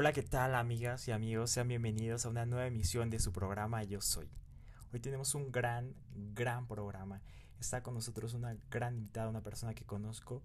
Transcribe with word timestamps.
Hola, 0.00 0.14
¿qué 0.14 0.22
tal 0.22 0.54
amigas 0.54 1.06
y 1.08 1.12
amigos? 1.12 1.50
Sean 1.50 1.68
bienvenidos 1.68 2.24
a 2.24 2.30
una 2.30 2.46
nueva 2.46 2.66
emisión 2.66 3.10
de 3.10 3.18
su 3.18 3.32
programa 3.32 3.84
Yo 3.84 4.00
Soy. 4.00 4.30
Hoy 4.94 5.00
tenemos 5.00 5.34
un 5.34 5.52
gran, 5.52 5.94
gran 6.14 6.66
programa. 6.66 7.20
Está 7.60 7.82
con 7.82 7.92
nosotros 7.92 8.32
una 8.32 8.56
gran 8.70 8.96
invitada, 8.96 9.28
una 9.28 9.42
persona 9.42 9.74
que 9.74 9.84
conozco, 9.84 10.42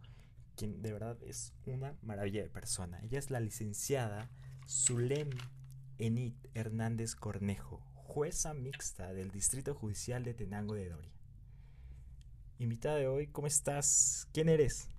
quien 0.57 0.82
de 0.82 0.91
verdad 0.91 1.18
es 1.23 1.54
una 1.65 1.96
maravilla 2.02 2.41
de 2.41 2.50
persona. 2.50 3.00
Ella 3.02 3.18
es 3.18 3.32
la 3.32 3.39
licenciada 3.39 4.29
Zulem 4.68 5.29
Enit 6.00 6.36
Hernández 6.54 7.15
Cornejo, 7.15 7.79
jueza 7.93 8.54
mixta 8.54 9.14
del 9.14 9.32
Distrito 9.32 9.74
Judicial 9.74 10.25
de 10.25 10.33
Tenango 10.33 10.74
de 10.74 10.89
Doria. 10.89 11.14
Invitada 12.60 12.97
de 12.97 13.07
hoy, 13.07 13.28
¿cómo 13.28 13.47
estás? 13.47 14.28
¿Quién 14.33 14.50
eres? 14.50 14.89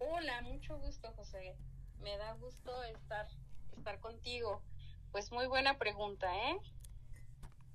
Hola, 0.00 0.42
mucho 0.42 0.78
gusto, 0.80 1.10
José. 1.16 1.56
Me 2.02 2.18
da 2.18 2.34
gusto 2.34 2.70
estar 2.82 3.26
estar 3.74 4.00
contigo. 4.00 4.62
Pues 5.12 5.30
muy 5.30 5.46
buena 5.46 5.78
pregunta, 5.78 6.26
¿eh? 6.50 6.56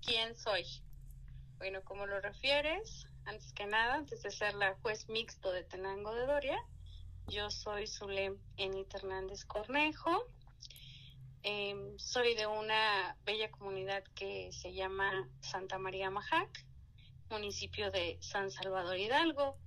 ¿Quién 0.01 0.35
soy? 0.35 0.65
Bueno, 1.57 1.83
como 1.83 2.05
lo 2.05 2.19
refieres, 2.21 3.05
antes 3.25 3.53
que 3.53 3.65
nada, 3.65 3.95
antes 3.95 4.21
de 4.23 4.31
ser 4.31 4.55
la 4.55 4.75
juez 4.75 5.07
mixto 5.09 5.51
de 5.51 5.63
Tenango 5.63 6.13
de 6.13 6.25
Doria, 6.25 6.57
yo 7.27 7.49
soy 7.49 7.85
Zulem 7.85 8.37
Enit 8.57 8.93
Hernández 8.95 9.45
Cornejo. 9.45 10.25
Em, 11.43 11.97
soy 11.99 12.35
de 12.35 12.47
una 12.47 13.15
bella 13.23 13.51
comunidad 13.51 14.03
que 14.15 14.51
se 14.51 14.73
llama 14.73 15.29
Santa 15.41 15.77
María 15.77 16.09
Majac, 16.09 16.65
municipio 17.29 17.91
de 17.91 18.17
San 18.21 18.51
Salvador 18.51 18.97
Hidalgo. 18.97 19.57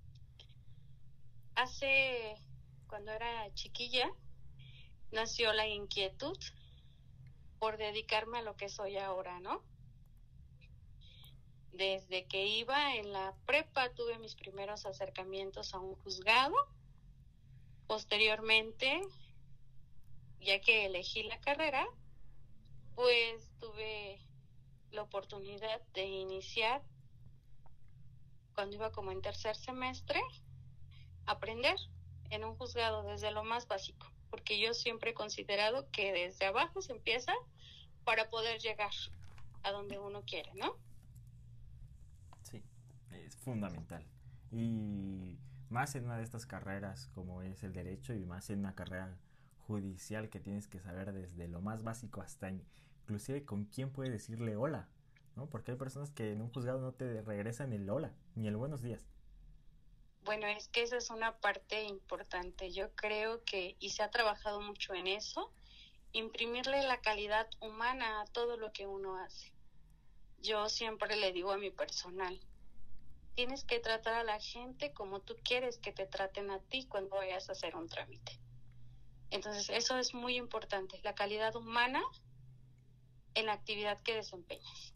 Hace, 1.54 2.34
cuando 2.88 3.12
era 3.12 3.52
chiquilla, 3.54 4.10
nació 5.12 5.52
la 5.52 5.66
inquietud 5.66 6.38
por 7.58 7.76
dedicarme 7.76 8.38
a 8.38 8.42
lo 8.42 8.56
que 8.56 8.68
soy 8.68 8.96
ahora, 8.96 9.38
¿no? 9.40 9.62
Desde 11.72 12.26
que 12.26 12.46
iba 12.46 12.96
en 12.96 13.12
la 13.12 13.34
prepa 13.46 13.90
tuve 13.94 14.18
mis 14.18 14.34
primeros 14.34 14.84
acercamientos 14.84 15.74
a 15.74 15.78
un 15.78 15.94
juzgado. 15.96 16.56
Posteriormente, 17.86 19.00
ya 20.40 20.60
que 20.60 20.86
elegí 20.86 21.22
la 21.22 21.40
carrera, 21.40 21.86
pues 22.94 23.50
tuve 23.58 24.20
la 24.90 25.02
oportunidad 25.02 25.80
de 25.94 26.04
iniciar 26.04 26.82
cuando 28.54 28.76
iba 28.76 28.92
como 28.92 29.12
en 29.12 29.22
tercer 29.22 29.56
semestre, 29.56 30.20
aprender 31.26 31.76
en 32.30 32.44
un 32.44 32.54
juzgado 32.56 33.02
desde 33.02 33.30
lo 33.30 33.44
más 33.44 33.66
básico 33.66 34.11
porque 34.32 34.58
yo 34.58 34.72
siempre 34.72 35.10
he 35.10 35.14
considerado 35.14 35.86
que 35.92 36.10
desde 36.10 36.46
abajo 36.46 36.80
se 36.80 36.92
empieza 36.92 37.34
para 38.02 38.30
poder 38.30 38.58
llegar 38.60 38.90
a 39.62 39.70
donde 39.70 39.98
uno 39.98 40.22
quiere, 40.22 40.50
¿no? 40.54 40.78
Sí, 42.42 42.62
es 43.10 43.36
fundamental. 43.36 44.02
Y 44.50 45.38
más 45.68 45.94
en 45.96 46.06
una 46.06 46.16
de 46.16 46.24
estas 46.24 46.46
carreras 46.46 47.08
como 47.14 47.42
es 47.42 47.62
el 47.62 47.74
derecho 47.74 48.14
y 48.14 48.24
más 48.24 48.48
en 48.48 48.60
una 48.60 48.74
carrera 48.74 49.18
judicial 49.66 50.30
que 50.30 50.40
tienes 50.40 50.66
que 50.66 50.80
saber 50.80 51.12
desde 51.12 51.46
lo 51.46 51.60
más 51.60 51.82
básico 51.82 52.22
hasta 52.22 52.50
inclusive 53.02 53.44
con 53.44 53.66
quién 53.66 53.90
puede 53.90 54.10
decirle 54.10 54.56
hola, 54.56 54.88
¿no? 55.36 55.44
Porque 55.50 55.72
hay 55.72 55.76
personas 55.76 56.10
que 56.10 56.32
en 56.32 56.40
un 56.40 56.48
juzgado 56.48 56.80
no 56.80 56.92
te 56.92 57.20
regresan 57.20 57.74
el 57.74 57.88
hola 57.90 58.14
ni 58.34 58.48
el 58.48 58.56
buenos 58.56 58.80
días. 58.80 59.06
Bueno, 60.24 60.46
es 60.46 60.68
que 60.68 60.82
esa 60.82 60.96
es 60.96 61.10
una 61.10 61.36
parte 61.38 61.82
importante. 61.82 62.72
Yo 62.72 62.94
creo 62.94 63.42
que, 63.44 63.76
y 63.80 63.90
se 63.90 64.02
ha 64.02 64.10
trabajado 64.10 64.60
mucho 64.60 64.94
en 64.94 65.08
eso, 65.08 65.52
imprimirle 66.12 66.82
la 66.82 67.00
calidad 67.00 67.48
humana 67.60 68.20
a 68.20 68.26
todo 68.26 68.56
lo 68.56 68.72
que 68.72 68.86
uno 68.86 69.16
hace. 69.16 69.52
Yo 70.40 70.68
siempre 70.68 71.16
le 71.16 71.32
digo 71.32 71.52
a 71.52 71.58
mi 71.58 71.70
personal, 71.70 72.40
tienes 73.34 73.64
que 73.64 73.80
tratar 73.80 74.14
a 74.14 74.24
la 74.24 74.38
gente 74.40 74.92
como 74.92 75.20
tú 75.20 75.36
quieres 75.42 75.78
que 75.78 75.92
te 75.92 76.06
traten 76.06 76.50
a 76.50 76.60
ti 76.60 76.86
cuando 76.86 77.16
vayas 77.16 77.48
a 77.48 77.52
hacer 77.52 77.74
un 77.76 77.88
trámite. 77.88 78.38
Entonces, 79.30 79.70
eso 79.70 79.98
es 79.98 80.14
muy 80.14 80.36
importante, 80.36 81.00
la 81.02 81.14
calidad 81.14 81.56
humana 81.56 82.02
en 83.34 83.46
la 83.46 83.54
actividad 83.54 84.00
que 84.02 84.14
desempeñas. 84.14 84.94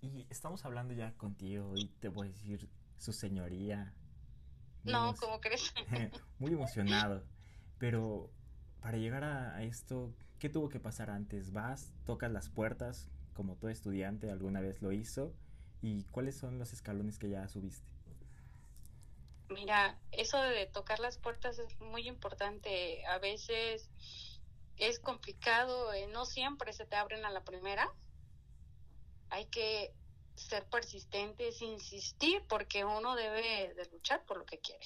Y 0.00 0.26
estamos 0.30 0.64
hablando 0.64 0.94
ya 0.94 1.12
contigo 1.12 1.72
y 1.76 1.88
te 2.00 2.08
voy 2.08 2.28
a 2.28 2.30
decir 2.30 2.68
su 2.98 3.12
señoría, 3.12 3.94
no, 4.86 5.14
¿cómo 5.16 5.40
crees? 5.40 5.72
muy 6.38 6.52
emocionado. 6.52 7.24
Pero 7.78 8.30
para 8.80 8.98
llegar 8.98 9.24
a, 9.24 9.62
esto, 9.62 10.14
¿qué 10.38 10.48
tuvo 10.48 10.68
que 10.68 10.80
pasar 10.80 11.10
antes? 11.10 11.52
¿Vas, 11.52 11.92
tocas 12.04 12.30
las 12.30 12.48
puertas 12.48 13.10
como 13.34 13.56
todo 13.56 13.70
estudiante 13.70 14.30
alguna 14.30 14.60
vez 14.60 14.80
lo 14.82 14.92
hizo? 14.92 15.34
¿Y 15.82 16.04
cuáles 16.04 16.36
son 16.36 16.58
los 16.58 16.72
escalones 16.72 17.18
que 17.18 17.28
ya 17.28 17.46
subiste? 17.48 17.86
Mira, 19.48 19.98
eso 20.10 20.40
de 20.40 20.66
tocar 20.66 20.98
las 21.00 21.18
puertas 21.18 21.58
es 21.58 21.80
muy 21.80 22.08
importante. 22.08 23.04
A 23.06 23.18
veces 23.18 23.90
es 24.76 24.98
complicado, 24.98 25.92
eh, 25.92 26.08
no 26.08 26.24
siempre 26.24 26.72
se 26.72 26.86
te 26.86 26.96
abren 26.96 27.24
a 27.24 27.30
la 27.30 27.44
primera. 27.44 27.92
Hay 29.30 29.46
que 29.46 29.92
ser 30.36 30.68
persistentes, 30.68 31.62
insistir, 31.62 32.44
porque 32.48 32.84
uno 32.84 33.16
debe 33.16 33.74
de 33.74 33.86
luchar 33.90 34.24
por 34.24 34.38
lo 34.38 34.46
que 34.46 34.58
quiere. 34.58 34.84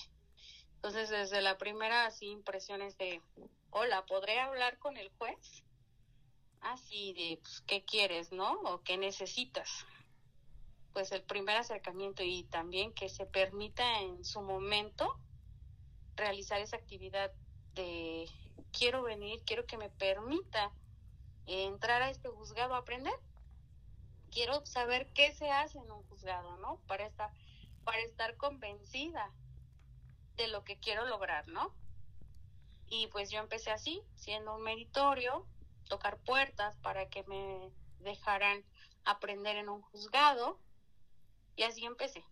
Entonces, 0.76 1.10
desde 1.10 1.42
la 1.42 1.58
primera 1.58 2.06
así 2.06 2.26
impresiones 2.26 2.96
de, 2.96 3.20
hola, 3.70 4.06
¿podré 4.06 4.40
hablar 4.40 4.78
con 4.78 4.96
el 4.96 5.10
juez? 5.18 5.64
Así 6.60 7.12
de, 7.12 7.38
pues, 7.42 7.60
¿qué 7.66 7.84
quieres, 7.84 8.32
no? 8.32 8.52
O 8.62 8.82
¿qué 8.82 8.96
necesitas? 8.96 9.84
Pues 10.92 11.12
el 11.12 11.22
primer 11.22 11.56
acercamiento 11.56 12.22
y 12.22 12.44
también 12.44 12.92
que 12.94 13.08
se 13.08 13.26
permita 13.26 14.00
en 14.00 14.24
su 14.24 14.40
momento 14.40 15.18
realizar 16.16 16.60
esa 16.60 16.76
actividad 16.76 17.32
de, 17.74 18.28
quiero 18.72 19.02
venir, 19.02 19.42
quiero 19.44 19.66
que 19.66 19.76
me 19.76 19.90
permita 19.90 20.72
entrar 21.46 22.02
a 22.02 22.10
este 22.10 22.28
juzgado 22.28 22.74
a 22.74 22.78
aprender 22.78 23.14
quiero 24.30 24.64
saber 24.66 25.12
qué 25.12 25.32
se 25.32 25.50
hace 25.50 25.78
en 25.78 25.90
un 25.90 26.02
juzgado, 26.04 26.56
¿no? 26.58 26.80
Para 26.86 27.06
estar, 27.06 27.30
para 27.84 28.00
estar 28.00 28.36
convencida 28.36 29.30
de 30.36 30.48
lo 30.48 30.64
que 30.64 30.78
quiero 30.78 31.06
lograr, 31.06 31.48
¿no? 31.48 31.74
Y 32.88 33.06
pues 33.08 33.30
yo 33.30 33.38
empecé 33.40 33.70
así, 33.70 34.02
siendo 34.14 34.56
un 34.56 34.62
meritorio, 34.62 35.46
tocar 35.88 36.18
puertas 36.18 36.76
para 36.78 37.08
que 37.08 37.22
me 37.24 37.70
dejaran 38.00 38.64
aprender 39.04 39.56
en 39.56 39.68
un 39.68 39.82
juzgado, 39.82 40.58
y 41.56 41.62
así 41.62 41.84
empecé. 41.84 42.24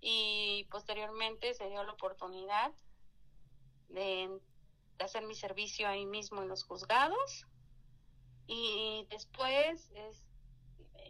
Y 0.00 0.66
posteriormente 0.70 1.52
se 1.54 1.68
dio 1.68 1.82
la 1.84 1.92
oportunidad 1.92 2.72
de, 3.90 4.40
hacer 4.98 5.26
mi 5.26 5.34
servicio 5.34 5.88
ahí 5.88 6.06
mismo 6.06 6.42
en 6.42 6.48
los 6.48 6.64
juzgados. 6.64 7.46
Y 8.46 9.06
después 9.10 9.90
es, 9.94 10.24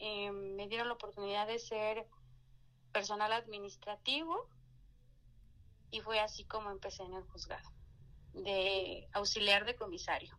eh, 0.04 0.32
me 0.32 0.66
dieron 0.66 0.88
la 0.88 0.94
oportunidad 0.94 1.46
de 1.46 1.60
ser 1.60 2.08
personal 2.90 3.32
administrativo 3.32 4.48
y 5.92 6.00
fue 6.00 6.18
así 6.18 6.44
como 6.44 6.72
empecé 6.72 7.04
en 7.04 7.14
el 7.14 7.22
juzgado, 7.22 7.70
de 8.32 9.08
auxiliar 9.12 9.64
de 9.64 9.76
comisario. 9.76 10.36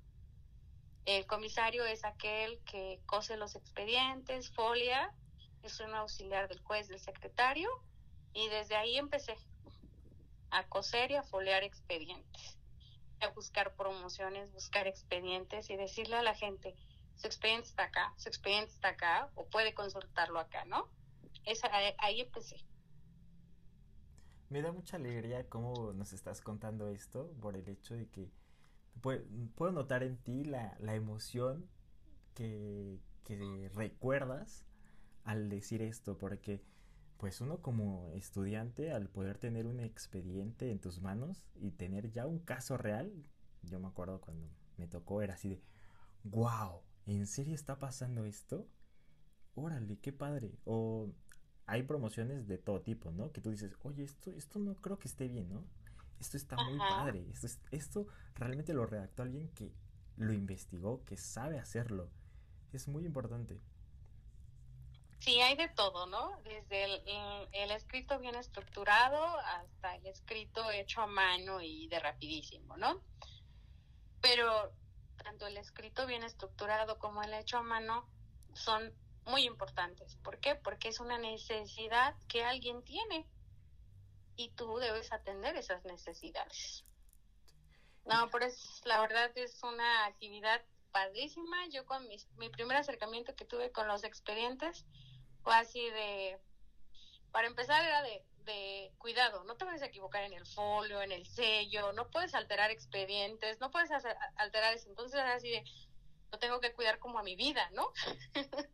El 1.05 1.25
comisario 1.27 1.85
es 1.85 2.03
aquel 2.03 2.59
que 2.65 2.99
cose 3.05 3.37
los 3.37 3.55
expedientes, 3.55 4.51
folia, 4.51 5.15
es 5.61 5.79
un 5.79 5.95
auxiliar 5.95 6.49
del 6.49 6.59
juez, 6.59 6.89
del 6.89 6.99
secretario, 6.99 7.69
y 8.33 8.49
desde 8.49 8.75
ahí 8.75 8.97
empecé 8.97 9.37
a 10.51 10.67
coser 10.67 11.11
y 11.11 11.15
a 11.15 11.23
foliar 11.23 11.63
expedientes, 11.63 12.57
a 13.21 13.29
buscar 13.29 13.77
promociones, 13.77 14.51
buscar 14.51 14.87
expedientes 14.87 15.69
y 15.69 15.77
decirle 15.77 16.17
a 16.17 16.21
la 16.21 16.35
gente, 16.35 16.75
su 17.15 17.27
expediente 17.27 17.67
está 17.67 17.83
acá, 17.83 18.13
su 18.17 18.29
expediente 18.29 18.71
está 18.71 18.89
acá, 18.89 19.31
o 19.35 19.47
puede 19.47 19.73
consultarlo 19.73 20.39
acá, 20.39 20.65
¿no? 20.65 20.89
Ahí 21.99 22.21
empecé. 22.21 22.57
Me 24.49 24.61
da 24.61 24.71
mucha 24.71 24.97
alegría 24.97 25.49
cómo 25.49 25.93
nos 25.93 26.13
estás 26.13 26.41
contando 26.41 26.89
esto 26.89 27.33
por 27.41 27.55
el 27.55 27.67
hecho 27.67 27.95
de 27.95 28.07
que 28.09 28.31
puedo 29.01 29.71
notar 29.71 30.03
en 30.03 30.17
ti 30.17 30.43
la, 30.43 30.77
la 30.79 30.95
emoción 30.95 31.69
que, 32.35 32.99
que 33.23 33.69
recuerdas 33.73 34.65
al 35.23 35.49
decir 35.49 35.81
esto, 35.81 36.17
porque 36.17 36.63
pues 37.17 37.39
uno 37.41 37.61
como 37.61 38.11
estudiante 38.15 38.91
al 38.91 39.07
poder 39.09 39.37
tener 39.37 39.65
un 39.65 39.79
expediente 39.79 40.69
en 40.71 40.79
tus 40.79 40.99
manos 41.01 41.45
y 41.55 41.71
tener 41.71 42.11
ya 42.11 42.25
un 42.25 42.39
caso 42.39 42.77
real, 42.77 43.13
yo 43.61 43.79
me 43.79 43.87
acuerdo 43.87 44.19
cuando 44.19 44.49
me 44.77 44.87
tocó 44.87 45.21
era 45.21 45.35
así 45.35 45.49
de, 45.49 45.61
wow, 46.23 46.81
¿en 47.05 47.27
serio 47.27 47.55
está 47.55 47.79
pasando 47.79 48.25
esto? 48.25 48.67
Órale, 49.55 49.97
qué 49.99 50.11
padre. 50.11 50.57
O 50.65 51.09
hay 51.65 51.83
promociones 51.83 52.47
de 52.47 52.57
todo 52.57 52.81
tipo, 52.81 53.11
¿no? 53.11 53.31
Que 53.31 53.41
tú 53.41 53.51
dices, 53.51 53.73
oye, 53.83 54.03
esto, 54.03 54.31
esto 54.31 54.59
no 54.59 54.75
creo 54.75 54.99
que 54.99 55.07
esté 55.07 55.27
bien, 55.27 55.49
¿no? 55.49 55.63
Esto 56.19 56.37
está 56.37 56.55
muy 56.55 56.77
padre. 56.77 57.25
Esto, 57.31 57.47
esto 57.71 58.07
realmente 58.35 58.73
lo 58.73 58.85
redactó 58.85 59.23
alguien 59.23 59.49
que 59.49 59.73
lo 60.17 60.33
investigó, 60.33 61.03
que 61.05 61.17
sabe 61.17 61.59
hacerlo. 61.59 62.09
Es 62.71 62.87
muy 62.87 63.05
importante. 63.05 63.61
Sí, 65.23 65.39
hay 65.39 65.55
de 65.55 65.69
todo, 65.69 66.05
¿no? 66.05 66.41
Desde 66.43 66.83
el, 66.83 67.71
escrito 67.71 68.19
bien 68.19 68.35
estructurado 68.35 69.39
hasta 69.39 69.95
el 69.95 70.07
escrito 70.07 70.69
hecho 70.69 71.01
a 71.01 71.07
mano 71.07 71.61
y 71.61 71.87
de 71.87 71.99
rapidísimo, 71.99 72.75
¿no? 72.75 73.01
Pero 74.19 74.73
tanto 75.23 75.47
el 75.47 75.57
escrito 75.57 76.05
bien 76.05 76.23
estructurado 76.23 76.99
como 76.99 77.23
el 77.23 77.33
hecho 77.33 77.57
a 77.57 77.63
mano 77.63 78.07
son 78.53 78.93
muy 79.25 79.45
importantes. 79.45 80.15
¿Por 80.17 80.39
qué? 80.39 80.55
Porque 80.55 80.89
es 80.89 80.99
una 80.99 81.17
necesidad 81.17 82.15
que 82.27 82.43
alguien 82.43 82.83
tiene 82.83 83.25
y 84.35 84.49
tú 84.49 84.77
debes 84.77 85.11
atender 85.11 85.55
esas 85.55 85.83
necesidades. 85.85 86.83
No, 88.05 88.29
pues 88.29 88.81
la 88.85 88.99
verdad 88.99 89.31
es 89.37 89.63
una 89.63 90.05
actividad 90.05 90.61
padrísima. 90.91 91.67
Yo 91.69 91.85
con 91.85 92.07
mi 92.37 92.49
primer 92.49 92.77
acercamiento 92.77 93.35
que 93.35 93.45
tuve 93.45 93.71
con 93.71 93.87
los 93.87 94.03
expedientes, 94.03 94.85
fue 95.43 95.55
así 95.55 95.89
de, 95.89 96.39
para 97.31 97.47
empezar 97.47 97.83
era 97.83 98.01
de, 98.01 98.25
de 98.45 98.91
cuidado, 98.97 99.43
no 99.43 99.55
te 99.55 99.65
puedes 99.65 99.81
equivocar 99.81 100.23
en 100.23 100.33
el 100.33 100.45
folio, 100.45 101.01
en 101.01 101.11
el 101.11 101.25
sello, 101.25 101.93
no 101.93 102.09
puedes 102.09 102.33
alterar 102.33 102.71
expedientes, 102.71 103.59
no 103.59 103.71
puedes 103.71 103.89
alterar 104.37 104.73
eso. 104.73 104.89
Entonces 104.89 105.19
así 105.19 105.49
de, 105.49 105.63
lo 106.31 106.39
tengo 106.39 106.59
que 106.59 106.73
cuidar 106.73 106.99
como 106.99 107.19
a 107.19 107.23
mi 107.23 107.35
vida, 107.35 107.69
¿no? 107.71 107.91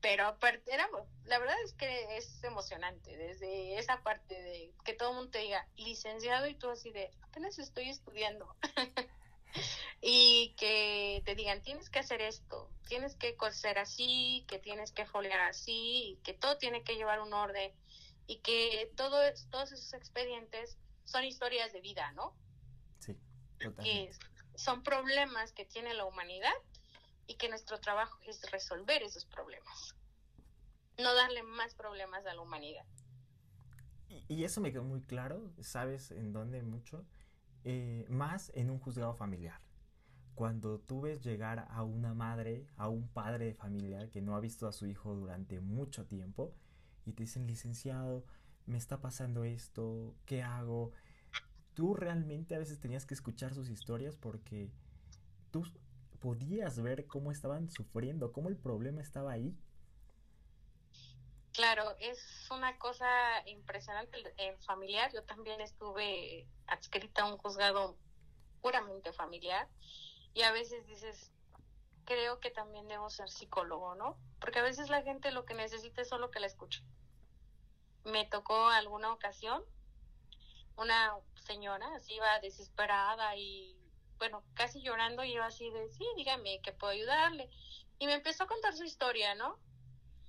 Pero 0.00 0.36
era, 0.66 0.88
la 1.24 1.38
verdad 1.38 1.56
es 1.64 1.74
que 1.74 2.16
es 2.16 2.42
emocionante, 2.42 3.16
desde 3.16 3.78
esa 3.78 4.02
parte 4.02 4.34
de 4.34 4.72
que 4.84 4.94
todo 4.94 5.10
el 5.10 5.16
mundo 5.16 5.30
te 5.30 5.38
diga 5.38 5.66
licenciado 5.76 6.48
y 6.48 6.54
tú 6.54 6.70
así 6.70 6.90
de 6.90 7.10
apenas 7.22 7.58
estoy 7.58 7.88
estudiando. 7.88 8.56
y 10.00 10.54
que 10.56 11.22
te 11.24 11.34
digan, 11.34 11.62
tienes 11.62 11.88
que 11.90 12.00
hacer 12.00 12.20
esto, 12.20 12.68
tienes 12.88 13.14
que 13.16 13.36
coser 13.36 13.78
así, 13.78 14.44
que 14.48 14.58
tienes 14.58 14.92
que 14.92 15.06
foliar 15.06 15.40
así, 15.40 16.18
que 16.24 16.34
todo 16.34 16.58
tiene 16.58 16.82
que 16.82 16.96
llevar 16.96 17.20
un 17.20 17.32
orden 17.32 17.72
y 18.26 18.38
que 18.38 18.90
todo, 18.96 19.18
todos 19.50 19.72
esos 19.72 19.92
expedientes 19.94 20.76
son 21.04 21.24
historias 21.24 21.72
de 21.72 21.80
vida, 21.80 22.12
¿no? 22.12 22.34
Sí, 22.98 23.16
Que 23.58 24.10
son 24.54 24.82
problemas 24.82 25.52
que 25.52 25.64
tiene 25.64 25.94
la 25.94 26.04
humanidad 26.04 26.54
y 27.26 27.36
que 27.36 27.48
nuestro 27.48 27.78
trabajo 27.80 28.18
es 28.26 28.50
resolver 28.50 29.02
esos 29.02 29.24
problemas, 29.24 29.94
no 30.98 31.14
darle 31.14 31.42
más 31.42 31.74
problemas 31.74 32.26
a 32.26 32.34
la 32.34 32.40
humanidad. 32.40 32.84
Y, 34.28 34.44
eso 34.44 34.60
me 34.60 34.72
quedó 34.72 34.84
muy 34.84 35.00
claro, 35.02 35.50
¿sabes 35.60 36.10
en 36.10 36.32
dónde 36.32 36.62
mucho? 36.62 37.06
Eh, 37.64 38.04
más 38.08 38.52
en 38.54 38.70
un 38.70 38.78
juzgado 38.78 39.14
familiar. 39.14 39.60
Cuando 40.34 40.78
tú 40.78 41.02
ves 41.02 41.22
llegar 41.22 41.66
a 41.70 41.82
una 41.82 42.14
madre, 42.14 42.66
a 42.76 42.88
un 42.88 43.08
padre 43.08 43.46
de 43.46 43.54
familia 43.54 44.10
que 44.10 44.20
no 44.20 44.36
ha 44.36 44.40
visto 44.40 44.66
a 44.66 44.72
su 44.72 44.86
hijo 44.86 45.14
durante 45.14 45.60
mucho 45.60 46.04
tiempo 46.06 46.54
y 47.04 47.12
te 47.12 47.24
dicen, 47.24 47.46
licenciado, 47.46 48.24
me 48.66 48.78
está 48.78 49.00
pasando 49.00 49.44
esto, 49.44 50.14
¿qué 50.26 50.42
hago? 50.42 50.92
Tú 51.74 51.94
realmente 51.94 52.54
a 52.54 52.58
veces 52.58 52.78
tenías 52.80 53.06
que 53.06 53.14
escuchar 53.14 53.54
sus 53.54 53.70
historias 53.70 54.16
porque 54.16 54.70
tú 55.50 55.64
podías 56.20 56.80
ver 56.80 57.06
cómo 57.06 57.32
estaban 57.32 57.70
sufriendo, 57.70 58.32
cómo 58.32 58.48
el 58.48 58.56
problema 58.56 59.00
estaba 59.00 59.32
ahí. 59.32 59.56
Claro, 61.52 61.96
es 61.98 62.48
una 62.50 62.78
cosa 62.78 63.06
impresionante 63.46 64.16
el 64.38 64.56
familiar. 64.58 65.12
Yo 65.12 65.22
también 65.24 65.60
estuve 65.60 66.46
adscrita 66.66 67.22
a 67.22 67.32
un 67.32 67.38
juzgado 67.38 67.98
puramente 68.62 69.12
familiar 69.12 69.68
y 70.32 70.42
a 70.42 70.52
veces 70.52 70.86
dices, 70.86 71.31
creo 72.12 72.40
que 72.40 72.50
también 72.50 72.88
debo 72.88 73.08
ser 73.08 73.30
psicólogo, 73.30 73.94
¿no? 73.94 74.18
Porque 74.38 74.58
a 74.58 74.62
veces 74.62 74.90
la 74.90 75.02
gente 75.02 75.30
lo 75.30 75.46
que 75.46 75.54
necesita 75.54 76.02
es 76.02 76.08
solo 76.08 76.30
que 76.30 76.40
la 76.40 76.46
escuche. 76.46 76.82
Me 78.04 78.26
tocó 78.26 78.68
alguna 78.68 79.12
ocasión 79.12 79.64
una 80.76 81.14
señora 81.46 81.86
así 81.94 82.14
iba 82.14 82.38
desesperada 82.40 83.36
y 83.36 83.76
bueno, 84.18 84.44
casi 84.54 84.82
llorando 84.82 85.24
y 85.24 85.34
yo 85.34 85.42
así 85.42 85.70
de, 85.70 85.88
sí, 85.90 86.04
dígame 86.16 86.60
que 86.60 86.72
puedo 86.72 86.92
ayudarle. 86.92 87.50
Y 87.98 88.06
me 88.06 88.14
empezó 88.14 88.44
a 88.44 88.46
contar 88.46 88.74
su 88.74 88.84
historia, 88.84 89.34
¿no? 89.34 89.58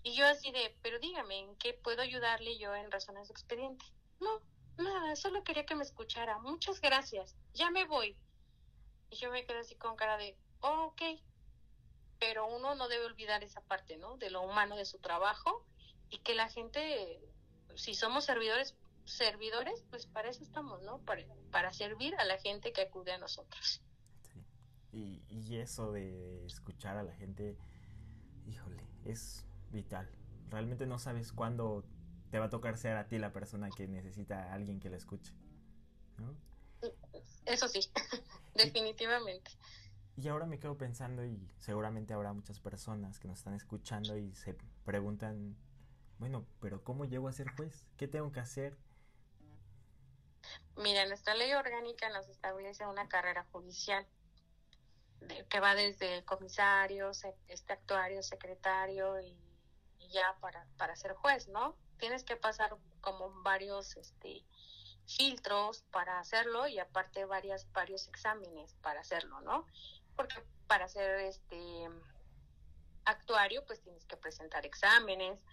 Y 0.04 0.16
yo 0.16 0.26
así 0.26 0.52
de, 0.52 0.76
pero 0.82 1.00
dígame, 1.00 1.40
¿en 1.40 1.56
qué 1.58 1.74
puedo 1.74 2.02
ayudarle 2.02 2.58
yo 2.58 2.74
en 2.74 2.92
razón 2.92 3.18
a 3.18 3.26
su 3.26 3.34
expediente? 3.34 3.86
No, 4.20 4.42
nada, 4.78 5.16
solo 5.16 5.44
quería 5.44 5.66
que 5.66 5.76
me 5.76 5.84
escuchara. 5.84 6.40
Muchas 6.40 6.82
gracias, 6.82 7.36
ya 7.54 7.70
me 7.72 7.86
voy. 7.86 8.18
Y 9.10 9.18
yo 9.18 9.32
me 9.32 9.46
quedé 9.46 9.60
así 9.60 9.76
con 9.76 9.96
cara 9.96 10.18
de, 10.18 10.36
oh, 10.62 10.86
ok. 10.86 11.02
Pero 12.26 12.48
uno 12.48 12.74
no 12.76 12.88
debe 12.88 13.06
olvidar 13.06 13.44
esa 13.44 13.60
parte, 13.62 13.98
¿no? 13.98 14.18
De 14.18 14.30
lo 14.30 14.42
humano 14.42 14.78
de 14.78 14.86
su 14.86 15.00
trabajo 15.00 15.66
y 16.10 16.20
que 16.20 16.36
la 16.36 16.48
gente, 16.48 17.20
si 17.76 17.96
somos 17.96 18.24
servidores, 18.24 18.76
servidores, 19.04 19.84
pues 19.90 20.06
para 20.06 20.30
eso 20.30 20.42
estamos, 20.42 20.82
¿no? 20.84 21.00
Para, 21.00 21.24
para 21.52 21.74
servir 21.74 22.16
a 22.16 22.24
la 22.24 22.38
gente 22.38 22.72
que 22.72 22.84
acude 22.84 23.12
a 23.12 23.18
nosotros. 23.18 23.82
Sí. 24.22 24.46
Y, 24.94 25.24
y 25.28 25.58
eso 25.58 25.92
de 25.92 26.46
escuchar 26.46 26.96
a 26.96 27.04
la 27.04 27.14
gente, 27.16 27.58
híjole, 28.48 28.84
es 29.04 29.46
vital. 29.72 30.10
Realmente 30.50 30.86
no 30.86 31.00
sabes 31.00 31.34
cuándo 31.34 31.84
te 32.32 32.40
va 32.40 32.46
a 32.46 32.50
tocar 32.50 32.78
ser 32.78 32.96
a 32.96 33.08
ti 33.08 33.18
la 33.18 33.34
persona 33.34 33.70
que 33.70 33.88
necesita 33.88 34.46
a 34.46 34.54
alguien 34.54 34.80
que 34.80 34.90
la 34.90 34.98
escuche. 34.98 35.34
¿no? 36.18 36.36
Eso 37.46 37.68
sí, 37.68 37.80
definitivamente. 38.56 39.52
Y 39.52 39.83
ahora 40.28 40.46
me 40.46 40.60
quedo 40.60 40.78
pensando 40.78 41.26
y 41.26 41.50
seguramente 41.60 42.14
habrá 42.14 42.34
muchas 42.34 42.60
personas 42.60 43.20
que 43.20 43.28
nos 43.28 43.40
están 43.40 43.54
escuchando 43.54 44.18
y 44.18 44.34
se 44.36 44.56
preguntan, 44.86 45.56
bueno, 46.20 46.46
pero 46.62 46.84
¿cómo 46.84 47.06
llego 47.06 47.28
a 47.28 47.34
ser 47.34 47.50
juez? 47.56 47.88
¿Qué 47.98 48.08
tengo 48.08 48.32
que 48.32 48.40
hacer? 48.40 48.78
Mira, 50.78 51.06
nuestra 51.08 51.36
ley 51.36 51.54
orgánica 51.54 52.10
nos 52.10 52.28
establece 52.28 52.86
una 52.86 53.08
carrera 53.08 53.46
judicial 53.52 54.06
que 55.50 55.60
va 55.60 55.74
desde 55.74 56.18
el 56.18 56.26
comisario, 56.26 57.12
este 57.48 57.74
actuario, 57.74 58.22
secretario 58.24 59.22
y 59.22 59.38
ya 60.10 60.36
para, 60.42 60.68
para 60.78 60.96
ser 60.96 61.14
juez, 61.14 61.48
¿no? 61.48 61.76
Tienes 61.98 62.24
que 62.24 62.36
pasar 62.36 62.76
como 63.02 63.32
varios 63.42 63.96
este, 63.98 64.46
filtros 65.06 65.84
para 65.92 66.20
hacerlo 66.20 66.68
y 66.68 66.80
aparte 66.80 67.26
varias, 67.26 67.72
varios 67.72 68.08
exámenes 68.08 68.74
para 68.82 69.02
hacerlo, 69.02 69.42
¿no? 69.42 69.66
Porque 70.16 70.44
para 70.68 70.88
ser 70.88 71.20
este 71.22 71.90
actuario, 73.06 73.66
pues 73.66 73.82
tienes 73.82 74.06
que 74.06 74.18
presentar 74.18 74.66
exámenes, 74.66 75.44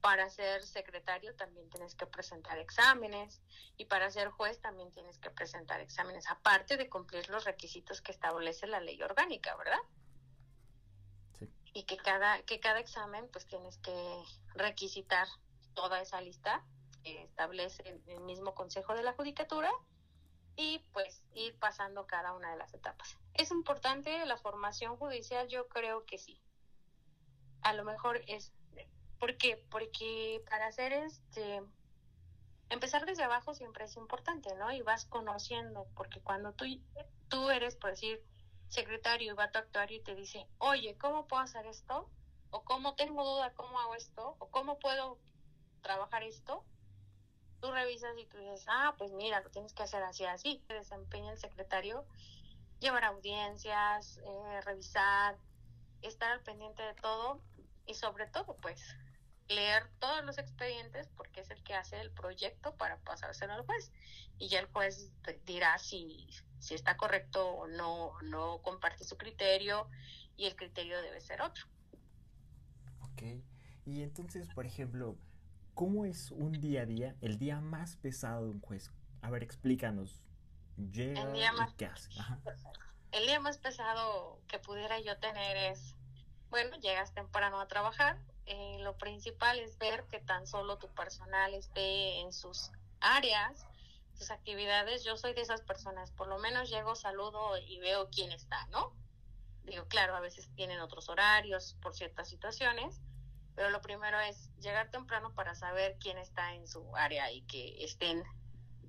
para 0.00 0.30
ser 0.30 0.62
secretario 0.62 1.34
también 1.36 1.68
tienes 1.68 1.94
que 1.94 2.06
presentar 2.06 2.58
exámenes 2.58 3.42
y 3.76 3.84
para 3.84 4.10
ser 4.10 4.30
juez 4.30 4.58
también 4.60 4.90
tienes 4.92 5.18
que 5.18 5.30
presentar 5.30 5.80
exámenes, 5.80 6.26
aparte 6.28 6.78
de 6.78 6.88
cumplir 6.88 7.28
los 7.28 7.44
requisitos 7.44 8.00
que 8.00 8.12
establece 8.12 8.66
la 8.66 8.80
ley 8.80 9.02
orgánica, 9.02 9.54
¿verdad? 9.56 9.80
y 11.72 11.84
que 11.84 11.96
cada, 11.96 12.42
que 12.42 12.60
cada 12.60 12.80
examen 12.80 13.28
pues 13.32 13.46
tienes 13.46 13.78
que 13.78 14.22
requisitar 14.54 15.28
toda 15.74 16.00
esa 16.00 16.20
lista 16.20 16.64
que 17.02 17.22
establece 17.22 18.00
el 18.06 18.20
mismo 18.20 18.54
Consejo 18.54 18.94
de 18.94 19.02
la 19.02 19.12
Judicatura 19.12 19.70
y 20.56 20.80
pues 20.92 21.22
ir 21.34 21.56
pasando 21.58 22.06
cada 22.06 22.32
una 22.34 22.50
de 22.50 22.56
las 22.56 22.74
etapas. 22.74 23.16
¿Es 23.40 23.50
importante 23.52 24.26
la 24.26 24.36
formación 24.36 24.98
judicial? 24.98 25.48
Yo 25.48 25.66
creo 25.66 26.04
que 26.04 26.18
sí. 26.18 26.38
A 27.62 27.72
lo 27.72 27.84
mejor 27.84 28.20
es... 28.26 28.52
¿Por 29.18 29.38
qué? 29.38 29.56
Porque 29.70 30.44
para 30.50 30.66
hacer 30.66 30.92
este... 30.92 31.62
Empezar 32.68 33.06
desde 33.06 33.22
abajo 33.22 33.54
siempre 33.54 33.86
es 33.86 33.96
importante, 33.96 34.54
¿no? 34.56 34.70
Y 34.72 34.82
vas 34.82 35.06
conociendo, 35.06 35.86
porque 35.96 36.20
cuando 36.20 36.52
tú, 36.52 36.66
tú 37.28 37.48
eres, 37.48 37.76
por 37.76 37.92
decir, 37.92 38.22
secretario 38.68 39.34
va 39.34 39.44
a 39.44 39.50
tu 39.50 39.58
actuario 39.58 39.96
y 39.96 40.02
te 40.02 40.14
dice, 40.14 40.46
oye, 40.58 40.98
¿cómo 40.98 41.26
puedo 41.26 41.42
hacer 41.42 41.64
esto? 41.64 42.10
O 42.50 42.62
cómo 42.62 42.94
tengo 42.94 43.24
duda, 43.24 43.54
¿cómo 43.54 43.80
hago 43.80 43.94
esto? 43.94 44.36
O 44.38 44.50
cómo 44.50 44.78
puedo 44.78 45.18
trabajar 45.80 46.24
esto? 46.24 46.62
Tú 47.62 47.72
revisas 47.72 48.18
y 48.18 48.26
tú 48.26 48.36
dices, 48.36 48.66
ah, 48.68 48.94
pues 48.98 49.12
mira, 49.12 49.40
lo 49.40 49.48
tienes 49.48 49.72
que 49.72 49.82
hacer 49.82 50.02
así, 50.02 50.26
así. 50.26 50.62
Se 50.66 50.74
desempeña 50.74 51.32
el 51.32 51.38
secretario, 51.38 52.04
llevar 52.80 53.04
audiencias, 53.04 54.18
eh, 54.18 54.60
revisar, 54.62 55.36
estar 56.02 56.32
al 56.32 56.40
pendiente 56.40 56.82
de 56.82 56.94
todo 56.94 57.40
y 57.86 57.94
sobre 57.94 58.26
todo, 58.26 58.56
pues, 58.56 58.82
leer 59.48 59.82
todos 59.98 60.24
los 60.24 60.38
expedientes 60.38 61.08
porque 61.16 61.40
es 61.40 61.50
el 61.50 61.62
que 61.62 61.74
hace 61.74 62.00
el 62.00 62.10
proyecto 62.10 62.74
para 62.76 62.98
pasárselo 62.98 63.52
al 63.52 63.66
juez. 63.66 63.92
Y 64.38 64.48
ya 64.48 64.60
el 64.60 64.66
juez 64.66 65.12
dirá 65.44 65.78
si, 65.78 66.28
si 66.58 66.74
está 66.74 66.96
correcto 66.96 67.46
o 67.46 67.66
no, 67.66 68.12
no 68.22 68.62
comparte 68.62 69.04
su 69.04 69.16
criterio 69.16 69.88
y 70.36 70.46
el 70.46 70.56
criterio 70.56 71.00
debe 71.02 71.20
ser 71.20 71.42
otro. 71.42 71.66
Ok, 73.02 73.22
y 73.84 74.02
entonces, 74.02 74.48
por 74.54 74.66
ejemplo, 74.66 75.16
¿cómo 75.74 76.06
es 76.06 76.30
un 76.30 76.52
día 76.52 76.82
a 76.82 76.86
día, 76.86 77.16
el 77.20 77.38
día 77.38 77.60
más 77.60 77.96
pesado 77.96 78.44
de 78.44 78.50
un 78.50 78.60
juez? 78.60 78.90
A 79.20 79.30
ver, 79.30 79.42
explícanos. 79.42 80.22
Llega 80.92 81.22
el 81.22 81.32
día 81.32 81.52
más, 81.52 81.74
¿qué 81.74 81.86
hace? 81.86 82.10
el 83.12 83.26
día 83.26 83.40
más 83.40 83.58
pesado 83.58 84.40
que 84.48 84.58
pudiera 84.58 85.00
yo 85.00 85.18
tener 85.18 85.56
es, 85.56 85.94
bueno, 86.48 86.76
llegas 86.78 87.12
temprano 87.12 87.60
a 87.60 87.68
trabajar, 87.68 88.18
eh, 88.46 88.78
lo 88.80 88.96
principal 88.98 89.58
es 89.60 89.78
ver 89.78 90.04
que 90.10 90.20
tan 90.20 90.46
solo 90.46 90.78
tu 90.78 90.88
personal 90.88 91.54
esté 91.54 92.20
en 92.20 92.32
sus 92.32 92.72
áreas, 93.00 93.66
sus 94.14 94.30
actividades. 94.30 95.04
Yo 95.04 95.16
soy 95.16 95.34
de 95.34 95.42
esas 95.42 95.60
personas, 95.62 96.10
por 96.10 96.26
lo 96.28 96.38
menos 96.38 96.68
llego, 96.68 96.94
saludo 96.96 97.56
y 97.58 97.78
veo 97.78 98.10
quién 98.10 98.32
está, 98.32 98.66
¿no? 98.68 98.92
Digo, 99.64 99.86
claro, 99.86 100.16
a 100.16 100.20
veces 100.20 100.48
tienen 100.56 100.80
otros 100.80 101.08
horarios 101.08 101.76
por 101.80 101.94
ciertas 101.94 102.28
situaciones, 102.28 103.00
pero 103.54 103.70
lo 103.70 103.80
primero 103.80 104.18
es 104.20 104.50
llegar 104.60 104.90
temprano 104.90 105.32
para 105.34 105.54
saber 105.54 105.96
quién 106.00 106.18
está 106.18 106.54
en 106.54 106.66
su 106.66 106.96
área 106.96 107.30
y 107.30 107.42
que 107.42 107.84
estén 107.84 108.24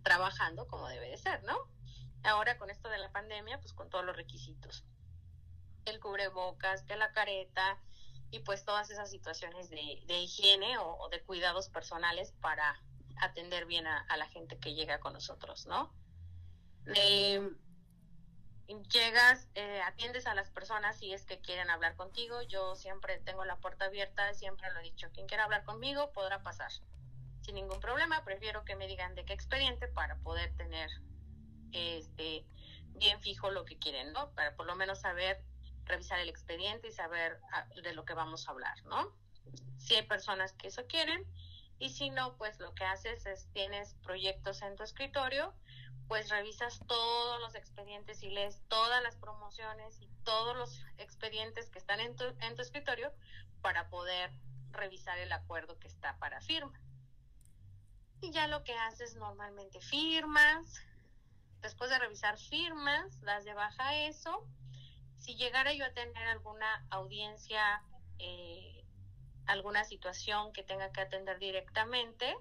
trabajando 0.04 0.68
como 0.68 0.88
debe 0.88 1.10
de 1.10 1.18
ser, 1.18 1.44
¿no? 1.44 1.68
Ahora 2.24 2.58
con 2.58 2.70
esto 2.70 2.90
de 2.90 2.98
la 2.98 3.12
pandemia, 3.12 3.60
pues 3.60 3.74
con 3.74 3.90
todos 3.90 4.06
los 4.06 4.16
requisitos. 4.16 4.86
El 5.86 6.00
cubrebocas, 6.00 6.84
que 6.84 6.96
la 6.96 7.12
careta 7.12 7.80
y 8.30 8.40
pues 8.40 8.64
todas 8.64 8.90
esas 8.90 9.10
situaciones 9.10 9.70
de, 9.70 10.20
higiene 10.22 10.78
o, 10.78 11.10
de 11.10 11.22
cuidados 11.22 11.70
personales 11.70 12.34
para 12.42 12.82
atender 13.18 13.66
bien 13.66 13.88
a, 13.88 14.18
la 14.18 14.28
gente 14.28 14.58
que 14.58 14.74
llega 14.74 15.00
con 15.00 15.14
nosotros, 15.14 15.66
¿no? 15.66 15.94
llegas, 18.90 19.48
eh, 19.56 19.82
atiendes 19.82 20.28
a 20.28 20.34
las 20.34 20.50
personas 20.50 20.98
si 20.98 21.14
es 21.14 21.26
que 21.26 21.40
quieren 21.42 21.70
hablar 21.70 21.96
contigo. 21.96 22.42
Yo 22.44 22.76
siempre 22.76 23.20
tengo 23.20 23.46
la 23.46 23.58
puerta 23.58 23.86
abierta, 23.86 24.34
siempre 24.34 24.72
lo 24.72 24.80
he 24.80 24.84
dicho, 24.84 25.10
quien 25.14 25.28
quiera 25.28 25.44
hablar 25.44 25.64
conmigo 25.64 26.12
podrá 26.14 26.42
pasar 26.42 26.72
sin 27.42 27.56
ningún 27.56 27.80
problema. 27.80 28.24
Prefiero 28.24 28.64
que 28.64 28.76
me 28.76 28.88
digan 28.88 29.16
de 29.16 29.26
qué 29.26 29.34
expediente 29.34 29.88
para 29.88 30.16
poder 30.18 30.56
tener 30.56 30.90
este 31.74 32.46
bien 32.96 33.20
fijo 33.22 33.50
lo 33.52 33.66
que 33.66 33.78
quieren, 33.78 34.14
¿no? 34.14 34.32
Para 34.32 34.56
por 34.56 34.66
lo 34.66 34.76
menos 34.76 35.02
saber 35.02 35.44
revisar 35.86 36.20
el 36.20 36.30
expediente 36.30 36.88
y 36.88 36.92
saber 36.92 37.40
ah, 37.54 37.66
de 37.82 37.94
lo 37.94 38.06
que 38.06 38.14
vamos 38.14 38.48
a 38.48 38.52
hablar, 38.52 38.84
¿no? 38.86 39.16
Si 39.78 39.96
hay 39.96 40.04
personas 40.04 40.54
que 40.54 40.68
eso 40.68 40.86
quieren 40.88 41.26
y 41.80 41.90
si 41.90 42.10
no, 42.10 42.38
pues 42.38 42.60
lo 42.60 42.74
que 42.76 42.84
haces 42.84 43.26
es 43.26 43.48
tienes 43.54 43.96
proyectos 44.04 44.62
en 44.62 44.76
tu 44.76 44.84
escritorio 44.84 45.54
pues 46.12 46.28
revisas 46.28 46.78
todos 46.88 47.40
los 47.40 47.56
expedientes 47.56 48.22
y 48.22 48.30
lees 48.30 48.62
todas 48.68 49.02
las 49.02 49.16
promociones 49.16 49.98
y 50.02 50.10
todos 50.26 50.58
los 50.58 50.84
expedientes 50.98 51.70
que 51.70 51.80
están 51.80 52.02
en 52.02 52.18
tu, 52.18 52.26
en 52.42 52.54
tu 52.58 52.62
escritorio 52.62 53.14
para 53.62 53.90
poder 53.90 54.30
revisar 54.72 55.18
el 55.20 55.32
acuerdo 55.32 55.80
que 55.80 55.88
está 55.88 56.18
para 56.20 56.42
firma. 56.42 56.78
Y 58.20 58.32
ya 58.32 58.48
lo 58.48 58.62
que 58.66 58.74
haces 58.74 59.16
normalmente 59.16 59.80
firmas, 59.80 60.84
después 61.62 61.90
de 61.90 62.00
revisar 62.00 62.38
firmas, 62.38 63.22
das 63.22 63.46
de 63.46 63.54
baja 63.54 63.96
eso. 64.08 64.46
Si 65.18 65.36
llegara 65.36 65.74
yo 65.74 65.86
a 65.86 65.94
tener 65.94 66.28
alguna 66.28 66.86
audiencia, 66.90 67.84
eh, 68.20 68.84
alguna 69.46 69.84
situación 69.84 70.52
que 70.54 70.64
tenga 70.64 70.92
que 70.92 71.02
atender 71.02 71.40
directamente, 71.40 72.36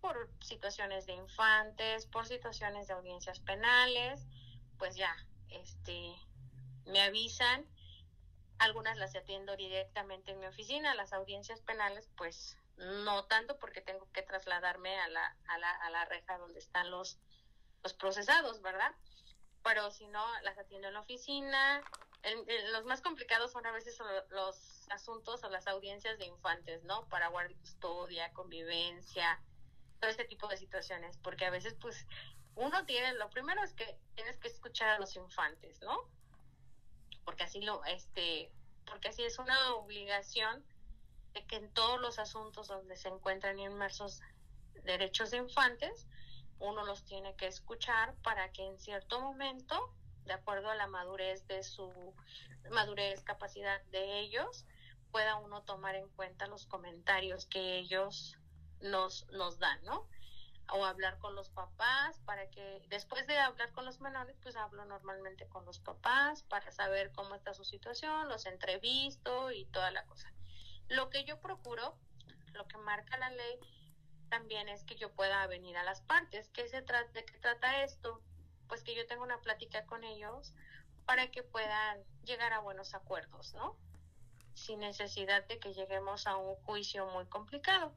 por 0.00 0.30
situaciones 0.40 1.06
de 1.06 1.14
infantes, 1.14 2.06
por 2.06 2.26
situaciones 2.26 2.88
de 2.88 2.92
audiencias 2.92 3.40
penales, 3.40 4.26
pues 4.78 4.96
ya, 4.96 5.16
este, 5.48 6.14
me 6.86 7.00
avisan. 7.00 7.66
Algunas 8.58 8.98
las 8.98 9.16
atiendo 9.16 9.56
directamente 9.56 10.32
en 10.32 10.40
mi 10.40 10.46
oficina, 10.46 10.94
las 10.94 11.12
audiencias 11.12 11.60
penales, 11.62 12.08
pues 12.16 12.58
no 12.76 13.24
tanto 13.24 13.58
porque 13.58 13.80
tengo 13.80 14.10
que 14.12 14.22
trasladarme 14.22 14.98
a 15.00 15.08
la, 15.08 15.36
a 15.48 15.58
la, 15.58 15.70
a 15.70 15.90
la 15.90 16.04
reja 16.04 16.38
donde 16.38 16.58
están 16.58 16.90
los, 16.90 17.18
los 17.84 17.94
procesados, 17.94 18.60
¿verdad? 18.62 18.92
Pero 19.62 19.90
si 19.90 20.06
no, 20.08 20.24
las 20.42 20.58
atiendo 20.58 20.88
en 20.88 20.94
la 20.94 21.00
oficina. 21.00 21.82
los 22.72 22.84
más 22.86 23.02
complicados 23.02 23.52
son 23.52 23.66
a 23.66 23.72
veces 23.72 23.98
los 24.30 24.88
asuntos 24.90 25.44
o 25.44 25.50
las 25.50 25.66
audiencias 25.68 26.18
de 26.18 26.26
infantes, 26.26 26.82
¿no? 26.84 27.06
Para 27.08 27.28
guardia 27.28 27.56
custodia, 27.58 28.32
convivencia, 28.32 29.40
todo 30.00 30.10
este 30.10 30.24
tipo 30.24 30.48
de 30.48 30.56
situaciones, 30.56 31.18
porque 31.18 31.44
a 31.44 31.50
veces 31.50 31.74
pues 31.74 32.06
uno 32.56 32.84
tiene, 32.86 33.14
lo 33.14 33.28
primero 33.30 33.62
es 33.62 33.74
que 33.74 33.98
tienes 34.14 34.38
que 34.38 34.48
escuchar 34.48 34.88
a 34.88 34.98
los 34.98 35.14
infantes, 35.16 35.80
¿no? 35.82 35.98
Porque 37.24 37.44
así 37.44 37.60
lo, 37.60 37.84
este, 37.84 38.50
porque 38.86 39.08
así 39.08 39.22
es 39.24 39.38
una 39.38 39.74
obligación 39.74 40.64
de 41.34 41.44
que 41.46 41.56
en 41.56 41.72
todos 41.74 42.00
los 42.00 42.18
asuntos 42.18 42.68
donde 42.68 42.96
se 42.96 43.08
encuentran 43.08 43.58
inmersos 43.58 44.20
derechos 44.84 45.30
de 45.30 45.38
infantes, 45.38 46.06
uno 46.58 46.84
los 46.84 47.04
tiene 47.04 47.34
que 47.36 47.46
escuchar 47.46 48.14
para 48.22 48.50
que 48.52 48.64
en 48.66 48.78
cierto 48.78 49.20
momento, 49.20 49.94
de 50.24 50.32
acuerdo 50.32 50.70
a 50.70 50.74
la 50.74 50.86
madurez 50.86 51.46
de 51.46 51.62
su 51.62 52.14
madurez, 52.70 53.22
capacidad 53.22 53.82
de 53.86 54.20
ellos, 54.20 54.64
pueda 55.10 55.36
uno 55.36 55.62
tomar 55.62 55.94
en 55.94 56.08
cuenta 56.10 56.46
los 56.46 56.66
comentarios 56.66 57.46
que 57.46 57.78
ellos 57.78 58.36
nos, 58.80 59.26
nos 59.30 59.58
dan, 59.58 59.82
¿no? 59.84 60.08
O 60.72 60.84
hablar 60.84 61.18
con 61.18 61.34
los 61.34 61.50
papás 61.50 62.18
para 62.24 62.48
que 62.50 62.82
después 62.88 63.26
de 63.26 63.38
hablar 63.38 63.70
con 63.72 63.84
los 63.84 64.00
menores, 64.00 64.36
pues 64.42 64.56
hablo 64.56 64.84
normalmente 64.86 65.46
con 65.48 65.64
los 65.66 65.78
papás 65.78 66.42
para 66.42 66.70
saber 66.72 67.12
cómo 67.12 67.34
está 67.34 67.52
su 67.54 67.64
situación, 67.64 68.28
los 68.28 68.46
entrevisto 68.46 69.52
y 69.52 69.66
toda 69.66 69.90
la 69.90 70.04
cosa. 70.06 70.32
Lo 70.88 71.10
que 71.10 71.24
yo 71.24 71.40
procuro, 71.40 71.96
lo 72.52 72.66
que 72.66 72.78
marca 72.78 73.16
la 73.18 73.30
ley, 73.30 73.58
también 74.34 74.68
es 74.68 74.82
que 74.84 74.96
yo 74.96 75.12
pueda 75.12 75.46
venir 75.46 75.76
a 75.76 75.84
las 75.84 76.00
partes. 76.00 76.48
¿Qué 76.48 76.68
se 76.68 76.82
trata, 76.82 77.10
¿De 77.12 77.24
qué 77.24 77.38
trata 77.38 77.84
esto? 77.84 78.20
Pues 78.66 78.82
que 78.82 78.96
yo 78.96 79.06
tenga 79.06 79.22
una 79.22 79.40
plática 79.40 79.86
con 79.86 80.02
ellos 80.02 80.52
para 81.06 81.30
que 81.30 81.42
puedan 81.44 82.02
llegar 82.24 82.52
a 82.52 82.58
buenos 82.58 82.94
acuerdos, 82.94 83.54
¿no? 83.54 83.76
Sin 84.54 84.80
necesidad 84.80 85.46
de 85.46 85.60
que 85.60 85.72
lleguemos 85.72 86.26
a 86.26 86.36
un 86.36 86.56
juicio 86.56 87.06
muy 87.06 87.26
complicado 87.26 87.94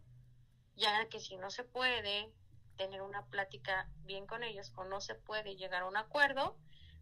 ya 0.78 1.10
que 1.10 1.20
si 1.20 1.36
no 1.38 1.50
se 1.50 1.64
puede 1.64 2.32
tener 2.78 3.02
una 3.02 3.26
plática 3.26 3.90
bien 4.06 4.28
con 4.28 4.44
ellos 4.44 4.72
o 4.76 4.84
no 4.84 5.02
se 5.02 5.16
puede 5.16 5.56
llegar 5.56 5.82
a 5.82 5.88
un 5.88 5.98
acuerdo, 5.98 6.56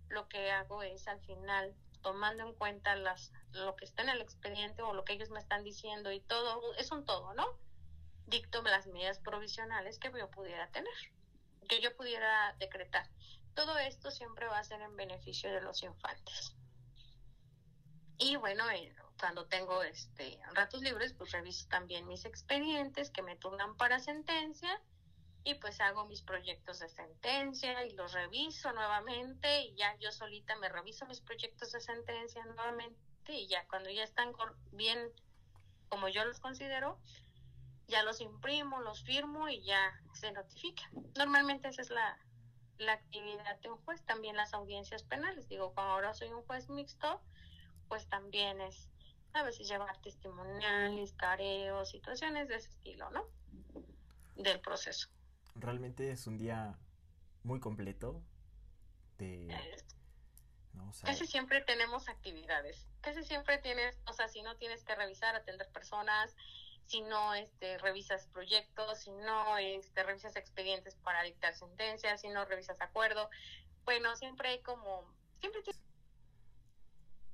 lo 0.08 0.30
que 0.30 0.50
hago 0.50 0.82
es 0.82 1.08
al 1.08 1.20
final, 1.20 1.76
tomando 2.02 2.48
en 2.48 2.54
cuenta 2.54 2.96
las, 2.96 3.34
lo 3.52 3.76
que 3.76 3.84
está 3.84 4.04
en 4.04 4.10
el 4.10 4.22
expediente 4.22 4.82
o 4.82 4.94
lo 4.94 5.04
que 5.04 5.14
ellos 5.14 5.30
me 5.30 5.40
están 5.40 5.64
diciendo 5.64 6.12
y 6.14 6.22
todo, 6.22 6.74
es 6.76 6.90
un 6.92 7.04
todo, 7.04 7.34
¿no? 7.34 7.46
Dicto 8.28 8.62
las 8.64 8.88
medidas 8.88 9.20
provisionales 9.20 10.00
que 10.00 10.12
yo 10.12 10.30
pudiera 10.32 10.70
tener, 10.72 10.94
que 11.70 11.82
yo 11.82 11.96
pudiera 11.96 12.54
decretar. 12.60 13.08
Todo 13.54 13.78
esto 13.78 14.12
siempre 14.12 14.48
va 14.48 14.60
a 14.60 14.64
ser 14.64 14.82
en 14.82 14.96
beneficio 14.96 15.52
de 15.52 15.62
los 15.62 15.84
infantes. 15.84 16.56
Y 18.18 18.36
bueno, 18.38 18.70
eh, 18.72 18.96
cuando 19.20 19.46
tengo 19.46 19.84
este 19.84 20.40
ratos 20.54 20.82
libres, 20.82 21.14
pues 21.14 21.32
reviso 21.32 21.68
también 21.68 22.08
mis 22.08 22.26
expedientes 22.26 23.12
que 23.12 23.22
me 23.22 23.36
turnan 23.36 23.76
para 23.78 24.00
sentencia 24.00 24.82
y 25.44 25.54
pues 25.56 25.80
hago 25.80 26.06
mis 26.06 26.22
proyectos 26.24 26.80
de 26.80 26.90
sentencia 26.90 27.86
y 27.86 27.92
los 27.92 28.14
reviso 28.14 28.72
nuevamente 28.74 29.62
y 29.62 29.76
ya 29.76 29.96
yo 30.00 30.12
solita 30.12 30.56
me 30.56 30.70
reviso 30.70 31.06
mis 31.06 31.22
proyectos 31.22 31.72
de 31.72 31.82
sentencia 31.82 32.44
nuevamente 32.46 33.00
y 33.28 33.48
ya 33.48 33.66
cuando 33.68 33.92
ya 33.92 34.04
están 34.04 34.34
bien 34.72 35.12
como 35.88 36.08
yo 36.10 36.26
los 36.26 36.40
considero, 36.40 37.00
ya 37.88 38.04
los 38.04 38.22
imprimo, 38.22 38.80
los 38.82 39.04
firmo 39.04 39.48
y 39.50 39.64
ya 39.64 39.94
se 40.14 40.32
notifica. 40.32 40.84
Normalmente 41.16 41.68
esa 41.68 41.82
es 41.82 41.90
la, 41.90 42.18
la 42.78 42.94
actividad 42.94 43.60
de 43.62 43.70
un 43.70 43.78
juez, 43.86 44.04
también 44.06 44.36
las 44.36 44.54
audiencias 44.54 45.04
penales. 45.04 45.48
Digo, 45.48 45.74
como 45.74 45.90
ahora 45.90 46.14
soy 46.14 46.30
un 46.30 46.44
juez 46.44 46.70
mixto, 46.70 47.22
pues 47.88 48.08
también 48.08 48.62
es 48.62 48.90
a 49.34 49.44
veces 49.44 49.68
llevar 49.68 49.98
testimoniales, 50.02 51.14
careos, 51.14 51.90
situaciones 51.90 52.48
de 52.48 52.56
ese 52.56 52.70
estilo, 52.70 53.10
¿no? 53.12 53.26
Del 54.36 54.62
proceso. 54.62 55.10
Realmente 55.56 56.12
es 56.12 56.26
un 56.26 56.38
día 56.38 56.78
muy 57.44 57.60
completo 57.60 58.22
de... 59.18 59.56
casi 61.04 61.28
siempre 61.28 61.62
tenemos 61.62 62.08
actividades, 62.08 62.88
casi 63.02 63.24
siempre 63.24 63.58
tienes, 63.58 64.00
o 64.08 64.14
sea, 64.14 64.28
si 64.30 64.42
no 64.42 64.56
tienes 64.58 64.84
que 64.84 64.96
revisar, 64.96 65.36
atender 65.36 65.70
personas, 65.72 66.36
si 66.86 67.02
no 67.02 67.34
este, 67.34 67.78
revisas 67.80 68.28
proyectos, 68.28 69.00
si 69.00 69.12
no 69.12 69.58
este, 69.58 70.04
revisas 70.04 70.36
expedientes 70.36 70.96
para 70.96 71.24
dictar 71.24 71.56
sentencias, 71.56 72.22
si 72.22 72.30
no 72.30 72.46
revisas 72.46 72.80
acuerdo, 72.82 73.30
bueno, 73.84 74.16
siempre 74.16 74.50
hay 74.50 74.62
como, 74.62 75.12
siempre 75.40 75.62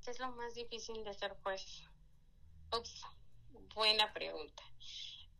es 0.06 0.18
lo 0.18 0.32
más 0.32 0.54
difícil 0.54 1.04
de 1.04 1.14
ser 1.14 1.34
juez. 1.42 1.84
Ups, 2.76 3.02
buena 3.74 4.12
pregunta. 4.12 4.62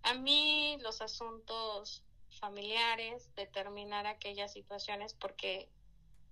A 0.02 0.14
mí 0.14 0.76
los 0.81 1.00
asuntos 1.00 2.02
familiares, 2.40 3.35
determinar 3.35 4.07
aquellas 4.07 4.52
situaciones, 4.52 5.14
porque 5.14 5.69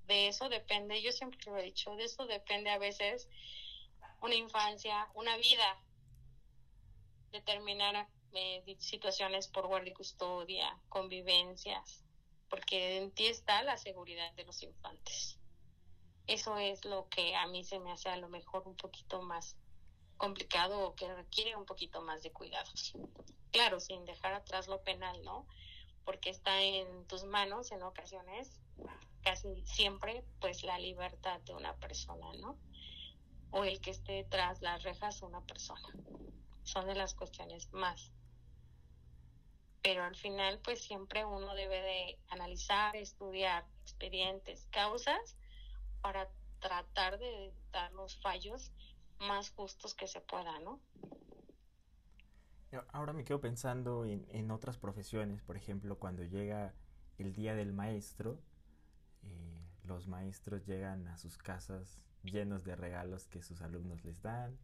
de 0.06 0.28
eso 0.28 0.48
depende, 0.48 1.02
yo 1.02 1.12
siempre 1.12 1.40
lo 1.46 1.56
he 1.56 1.62
dicho, 1.62 1.94
de 1.96 2.04
eso 2.04 2.26
depende 2.26 2.70
a 2.70 2.78
veces 2.78 3.28
una 4.22 4.34
infancia, 4.34 5.08
una 5.14 5.36
vida, 5.36 5.82
determinar 7.40 8.08
eh, 8.32 8.76
situaciones 8.78 9.48
por 9.48 9.66
guardia 9.66 9.90
y 9.90 9.94
custodia, 9.94 10.78
convivencias, 10.88 12.04
porque 12.48 12.98
en 12.98 13.10
ti 13.10 13.26
está 13.26 13.62
la 13.62 13.76
seguridad 13.76 14.32
de 14.34 14.44
los 14.44 14.62
infantes 14.62 15.38
Eso 16.26 16.58
es 16.58 16.84
lo 16.84 17.08
que 17.08 17.34
a 17.34 17.46
mí 17.46 17.64
se 17.64 17.80
me 17.80 17.92
hace 17.92 18.08
a 18.08 18.16
lo 18.16 18.28
mejor 18.28 18.62
un 18.66 18.76
poquito 18.76 19.22
más 19.22 19.56
complicado 20.16 20.86
o 20.86 20.94
que 20.94 21.12
requiere 21.12 21.56
un 21.56 21.64
poquito 21.64 22.02
más 22.02 22.22
de 22.22 22.30
cuidados. 22.30 22.92
Claro, 23.52 23.80
sin 23.80 24.04
dejar 24.04 24.34
atrás 24.34 24.68
lo 24.68 24.82
penal, 24.82 25.22
¿no? 25.24 25.46
Porque 26.04 26.30
está 26.30 26.62
en 26.62 27.06
tus 27.06 27.24
manos 27.24 27.72
en 27.72 27.82
ocasiones, 27.82 28.60
casi 29.22 29.48
siempre, 29.64 30.24
pues 30.40 30.62
la 30.62 30.78
libertad 30.78 31.40
de 31.40 31.54
una 31.54 31.74
persona, 31.76 32.32
¿no? 32.34 32.58
O 33.50 33.64
el 33.64 33.80
que 33.80 33.90
esté 33.90 34.24
tras 34.24 34.60
las 34.62 34.82
rejas 34.82 35.22
una 35.22 35.40
persona. 35.40 35.88
Son 36.70 36.86
de 36.86 36.94
las 36.94 37.14
cuestiones 37.14 37.72
más. 37.72 38.12
Pero 39.82 40.04
al 40.04 40.14
final, 40.14 40.60
pues 40.62 40.80
siempre 40.84 41.24
uno 41.24 41.52
debe 41.56 41.82
de 41.82 42.18
analizar, 42.28 42.94
estudiar 42.94 43.66
expedientes, 43.82 44.68
causas 44.70 45.36
para 46.00 46.28
tratar 46.60 47.18
de 47.18 47.52
dar 47.72 47.90
los 47.92 48.20
fallos 48.20 48.70
más 49.18 49.50
justos 49.50 49.94
que 49.94 50.06
se 50.06 50.20
pueda, 50.20 50.60
¿no? 50.60 50.78
Ahora 52.92 53.12
me 53.14 53.24
quedo 53.24 53.40
pensando 53.40 54.04
en, 54.04 54.50
otras 54.52 54.78
profesiones, 54.78 55.42
por 55.42 55.56
ejemplo, 55.56 55.98
cuando 55.98 56.22
llega 56.22 56.72
el 57.18 57.32
día 57.32 57.56
del 57.56 57.72
maestro, 57.72 58.38
eh, 59.24 59.60
los 59.82 60.06
maestros 60.06 60.64
llegan 60.66 61.08
a 61.08 61.18
sus 61.18 61.36
casas 61.36 61.98
llenos 62.22 62.62
de 62.62 62.76
regalos 62.76 63.26
que 63.26 63.42
sus 63.42 63.60
alumnos 63.60 64.04
les 64.04 64.22
dan 64.22 64.56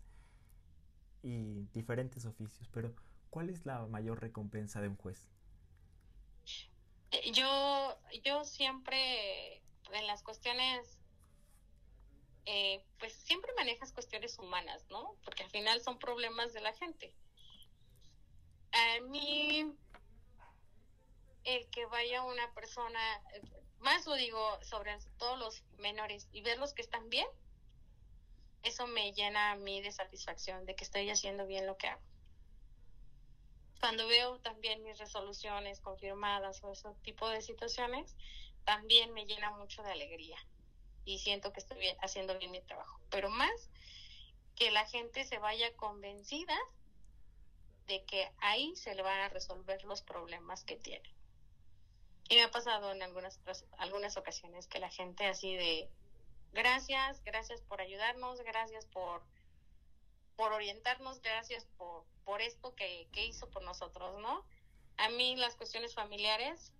y 1.27 1.67
diferentes 1.73 2.25
oficios, 2.25 2.69
pero 2.73 2.95
¿cuál 3.31 3.51
es 3.51 3.67
la 3.67 3.85
mayor 3.87 4.21
recompensa 4.21 4.81
de 4.81 4.89
un 4.89 4.97
juez? 4.97 5.27
Eh, 7.11 7.33
yo, 7.33 7.99
yo 8.25 8.45
siempre 8.45 9.57
en 9.93 10.07
las 10.07 10.23
cuestiones 10.23 10.99
eh, 12.45 12.81
pues 13.01 13.13
siempre 13.13 13.53
manejas 13.57 13.91
cuestiones 13.93 14.39
humanas, 14.39 14.87
¿no? 14.89 15.17
Porque 15.25 15.43
al 15.43 15.51
final 15.51 15.81
son 15.81 15.99
problemas 15.99 16.53
de 16.53 16.61
la 16.61 16.73
gente. 16.75 17.13
A 18.71 19.01
mí, 19.09 19.75
el 21.43 21.69
que 21.71 21.87
vaya 21.87 22.23
una 22.23 22.55
persona, 22.55 23.01
más 23.81 24.07
lo 24.07 24.15
digo 24.15 24.59
sobre 24.63 24.97
todos 25.19 25.39
los 25.41 25.65
menores 25.79 26.29
y 26.31 26.43
ver 26.43 26.59
los 26.59 26.73
que 26.73 26.83
están 26.83 27.09
bien, 27.11 27.27
eso 28.67 28.87
me 28.89 29.13
llena 29.13 29.53
a 29.53 29.57
mí 29.57 29.81
de 29.81 29.93
satisfacción 29.93 30.67
de 30.67 30.75
que 30.75 30.83
estoy 30.83 31.09
haciendo 31.09 31.47
bien 31.47 31.67
lo 31.67 31.77
que 31.77 31.87
hago. 31.87 32.03
Cuando 33.81 34.09
veo 34.09 34.41
también 34.41 34.83
mis 34.83 34.99
resoluciones 34.99 35.81
confirmadas 35.81 36.65
o 36.65 36.73
ese 36.73 36.89
tipo 37.03 37.29
de 37.29 37.43
situaciones, 37.43 38.17
también 38.65 39.13
me 39.13 39.25
llena 39.25 39.53
mucho 39.53 39.83
de 39.85 39.93
alegría 39.93 40.39
y 41.05 41.21
siento 41.21 41.53
que 41.53 41.61
estoy 41.61 41.87
haciendo 42.03 42.37
bien 42.39 42.51
mi 42.51 42.61
trabajo. 42.61 43.01
Pero 43.09 43.31
más 43.31 43.71
que 44.57 44.73
la 44.73 44.85
gente 44.87 45.23
se 45.25 45.39
vaya 45.39 45.73
convencida 45.77 46.59
de 47.87 48.05
que 48.05 48.33
ahí 48.39 48.75
se 48.75 48.97
le 48.97 49.03
van 49.03 49.21
a 49.21 49.29
resolver 49.29 49.85
los 49.85 50.03
problemas 50.03 50.65
que 50.65 50.77
tiene. 50.77 51.15
Y 52.29 52.35
me 52.35 52.43
ha 52.43 52.51
pasado 52.51 52.91
en 52.91 53.03
algunas, 53.03 53.39
algunas 53.79 54.17
ocasiones 54.17 54.67
que 54.67 54.81
la 54.81 54.91
gente 54.91 55.27
así 55.27 55.55
de, 55.55 55.89
gracias, 56.57 57.23
gracias 57.23 57.61
por 57.61 57.81
ayudarnos, 57.81 58.41
gracias 58.41 58.87
por, 58.87 59.23
por 60.37 60.53
orientarnos, 60.53 61.21
gracias 61.23 61.67
por, 61.77 62.05
por 62.25 62.41
esto 62.43 62.75
que, 62.75 63.07
que 63.13 63.27
hizo 63.27 63.49
por 63.51 63.63
nosotros, 63.63 64.21
¿no? 64.21 64.45
A 64.97 65.11
mí 65.11 65.37
las 65.37 65.55
cuestiones 65.55 65.95
familiares 65.95 66.73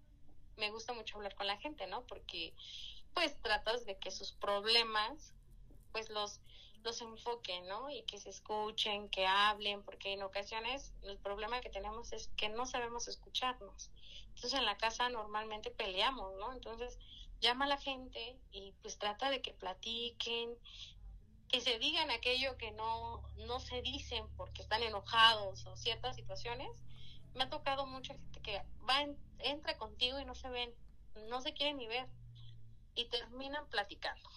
me 0.57 0.71
gusta 0.71 0.95
mucho 0.95 1.17
hablar 1.17 1.35
con 1.35 1.47
la 1.47 1.59
gente, 1.59 1.87
¿no? 1.87 2.07
Porque 2.07 2.55
pues 3.15 3.41
tratas 3.43 3.85
de 3.87 3.99
que 3.99 4.11
sus 4.11 4.33
problemas, 4.33 5.35
pues 5.93 6.11
los, 6.11 6.41
los 6.83 7.01
enfoquen, 7.01 7.67
¿no? 7.67 7.91
Y 7.91 8.03
que 8.03 8.19
se 8.19 8.31
escuchen, 8.31 9.09
que 9.11 9.27
hablen, 9.27 9.83
porque 9.83 10.13
en 10.13 10.23
ocasiones 10.23 10.93
el 11.03 11.19
problema 11.19 11.61
que 11.61 11.71
tenemos 11.71 12.13
es 12.13 12.29
que 12.37 12.49
no 12.49 12.67
sabemos 12.67 13.09
escucharnos. 13.09 13.91
Entonces 14.29 14.55
en 14.55 14.67
la 14.67 14.77
casa 14.77 15.09
normalmente 15.09 15.71
peleamos, 15.71 16.35
¿no? 16.39 16.53
Entonces 16.53 16.99
llama 17.41 17.67
a 17.67 17.69
la 17.69 17.79
gente 17.79 18.39
y 18.51 18.73
pues 18.83 18.99
trata 18.99 19.31
de 19.31 19.43
que 19.43 19.53
platiquen, 19.53 20.57
que 21.49 21.61
se 21.61 21.79
digan 21.79 22.11
aquello 22.11 22.57
que 22.57 22.73
no, 22.73 23.23
no 23.47 23.61
se 23.61 23.83
dicen 23.83 24.25
porque 24.37 24.63
están 24.63 24.83
enojados 24.83 25.67
o 25.67 25.77
ciertas 25.77 26.17
situaciones. 26.17 26.69
Me 27.35 27.45
ha 27.45 27.51
tocado 27.51 27.87
mucha 27.87 28.15
gente 28.15 28.41
que 28.41 28.63
va, 28.89 29.07
entra 29.39 29.77
contigo 29.77 30.19
y 30.19 30.25
no 30.25 30.35
se 30.35 30.49
ven, 30.49 30.75
no 31.29 31.41
se 31.41 31.53
quieren 31.53 31.77
ni 31.77 31.87
ver 31.87 32.09
y 32.95 33.09
terminan 33.09 33.69
platicando. 33.69 34.29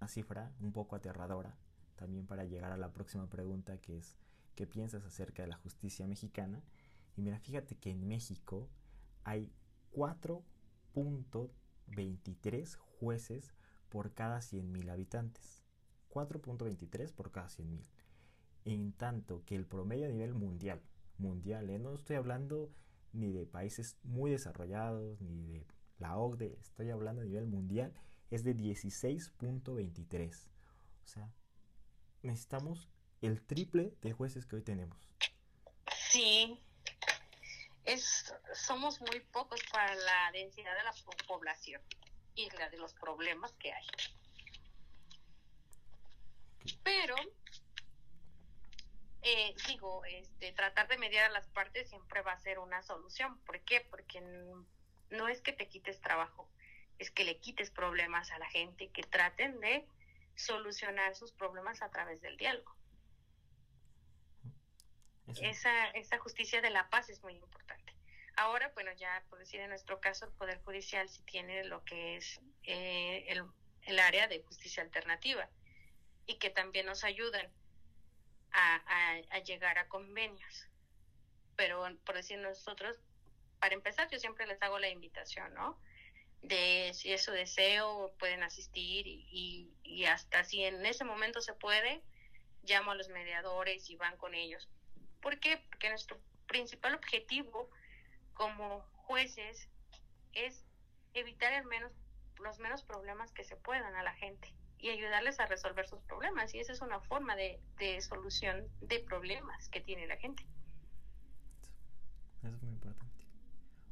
Una 0.00 0.08
cifra 0.08 0.50
un 0.60 0.72
poco 0.72 0.96
aterradora, 0.96 1.56
también 1.96 2.26
para 2.26 2.44
llegar 2.44 2.72
a 2.72 2.76
la 2.76 2.92
próxima 2.92 3.28
pregunta 3.28 3.80
que 3.80 3.98
es, 3.98 4.16
¿qué 4.56 4.66
piensas 4.66 5.04
acerca 5.04 5.42
de 5.42 5.48
la 5.48 5.56
justicia 5.56 6.06
mexicana? 6.06 6.62
Y 7.16 7.22
mira, 7.22 7.38
fíjate 7.38 7.76
que 7.76 7.90
en 7.90 8.08
México 8.08 8.68
hay 9.22 9.52
4.23 11.92 12.76
jueces 12.76 13.54
por 13.88 14.12
cada 14.14 14.38
100.000 14.38 14.90
habitantes. 14.90 15.62
4.23 16.10 17.12
por 17.12 17.30
cada 17.30 17.48
100.000. 17.48 17.82
En 18.64 18.92
tanto 18.92 19.44
que 19.44 19.56
el 19.56 19.66
promedio 19.66 20.06
a 20.06 20.10
nivel 20.10 20.34
mundial, 20.34 20.80
mundial, 21.18 21.68
¿eh? 21.70 21.78
no 21.78 21.94
estoy 21.94 22.16
hablando 22.16 22.70
ni 23.12 23.32
de 23.32 23.46
países 23.46 23.98
muy 24.04 24.30
desarrollados, 24.30 25.20
ni 25.20 25.42
de 25.42 25.66
la 25.98 26.16
OCDE, 26.16 26.58
estoy 26.60 26.90
hablando 26.90 27.22
a 27.22 27.24
nivel 27.24 27.46
mundial, 27.46 27.92
es 28.30 28.44
de 28.44 28.56
16.23. 28.56 30.48
O 31.04 31.06
sea, 31.06 31.32
necesitamos 32.22 32.88
el 33.20 33.42
triple 33.42 33.94
de 34.00 34.12
jueces 34.12 34.46
que 34.46 34.56
hoy 34.56 34.62
tenemos. 34.62 34.96
Sí, 36.10 36.58
es, 37.92 38.34
somos 38.54 39.00
muy 39.00 39.20
pocos 39.20 39.60
para 39.72 39.94
la 39.94 40.30
densidad 40.32 40.76
de 40.76 40.84
la 40.84 40.94
población 41.26 41.82
y 42.34 42.50
la 42.50 42.68
de 42.70 42.78
los 42.78 42.94
problemas 42.94 43.52
que 43.52 43.72
hay. 43.72 43.86
Pero, 46.82 47.14
eh, 49.22 49.54
digo, 49.66 50.04
este, 50.04 50.52
tratar 50.52 50.88
de 50.88 50.98
mediar 50.98 51.26
a 51.26 51.32
las 51.32 51.46
partes 51.48 51.88
siempre 51.88 52.22
va 52.22 52.32
a 52.32 52.40
ser 52.40 52.58
una 52.58 52.82
solución. 52.82 53.38
¿Por 53.40 53.60
qué? 53.60 53.80
Porque 53.80 54.20
no 55.10 55.28
es 55.28 55.40
que 55.40 55.52
te 55.52 55.68
quites 55.68 56.00
trabajo, 56.00 56.48
es 56.98 57.10
que 57.10 57.24
le 57.24 57.38
quites 57.38 57.70
problemas 57.70 58.30
a 58.30 58.38
la 58.38 58.48
gente, 58.48 58.90
que 58.90 59.02
traten 59.02 59.60
de 59.60 59.86
solucionar 60.34 61.14
sus 61.14 61.32
problemas 61.32 61.82
a 61.82 61.90
través 61.90 62.20
del 62.22 62.36
diálogo. 62.36 62.74
Esa, 65.40 65.88
esa 65.90 66.18
justicia 66.18 66.60
de 66.60 66.70
la 66.70 66.90
paz 66.90 67.08
es 67.08 67.22
muy 67.22 67.34
importante. 67.34 67.94
Ahora, 68.36 68.70
bueno, 68.74 68.92
ya 68.92 69.22
por 69.28 69.38
decir 69.38 69.60
en 69.60 69.68
nuestro 69.68 70.00
caso, 70.00 70.24
el 70.24 70.32
Poder 70.32 70.60
Judicial 70.62 71.08
sí 71.08 71.22
tiene 71.24 71.64
lo 71.64 71.84
que 71.84 72.16
es 72.16 72.40
eh, 72.64 73.24
el, 73.28 73.44
el, 73.82 73.98
área 73.98 74.26
de 74.26 74.42
justicia 74.42 74.82
alternativa 74.82 75.48
y 76.26 76.38
que 76.38 76.50
también 76.50 76.86
nos 76.86 77.04
ayudan 77.04 77.52
a, 78.52 79.20
a, 79.30 79.38
llegar 79.40 79.78
a 79.78 79.88
convenios. 79.88 80.68
Pero 81.56 81.84
por 82.04 82.14
decir 82.14 82.38
nosotros, 82.38 82.98
para 83.58 83.74
empezar, 83.74 84.08
yo 84.10 84.18
siempre 84.18 84.46
les 84.46 84.60
hago 84.62 84.78
la 84.78 84.88
invitación, 84.88 85.52
¿no? 85.54 85.78
De 86.40 86.90
si 86.94 87.12
es 87.12 87.22
su 87.22 87.30
deseo, 87.30 88.12
pueden 88.18 88.42
asistir 88.42 89.06
y, 89.06 89.72
y, 89.82 90.04
hasta 90.06 90.42
si 90.44 90.64
en 90.64 90.84
ese 90.86 91.04
momento 91.04 91.40
se 91.40 91.52
puede, 91.52 92.02
llamo 92.64 92.90
a 92.92 92.94
los 92.94 93.08
mediadores 93.08 93.88
y 93.90 93.96
van 93.96 94.16
con 94.16 94.34
ellos. 94.34 94.68
¿Por 95.22 95.38
qué? 95.38 95.62
Porque 95.70 95.88
nuestro 95.88 96.18
principal 96.46 96.94
objetivo 96.94 97.70
como 98.34 98.80
jueces 99.06 99.68
es 100.32 100.64
evitar 101.14 101.52
el 101.52 101.64
menos, 101.64 101.92
los 102.42 102.58
menos 102.58 102.82
problemas 102.82 103.32
que 103.32 103.44
se 103.44 103.56
puedan 103.56 103.94
a 103.94 104.02
la 104.02 104.12
gente 104.14 104.52
y 104.78 104.90
ayudarles 104.90 105.38
a 105.38 105.46
resolver 105.46 105.86
sus 105.86 106.00
problemas. 106.02 106.52
Y 106.54 106.58
esa 106.58 106.72
es 106.72 106.80
una 106.80 107.00
forma 107.00 107.36
de, 107.36 107.60
de 107.78 108.00
solución 108.00 108.68
de 108.80 108.98
problemas 108.98 109.68
que 109.68 109.80
tiene 109.80 110.06
la 110.06 110.16
gente. 110.16 110.44
Eso 112.42 112.56
es 112.56 112.62
muy 112.62 112.72
importante. 112.72 113.24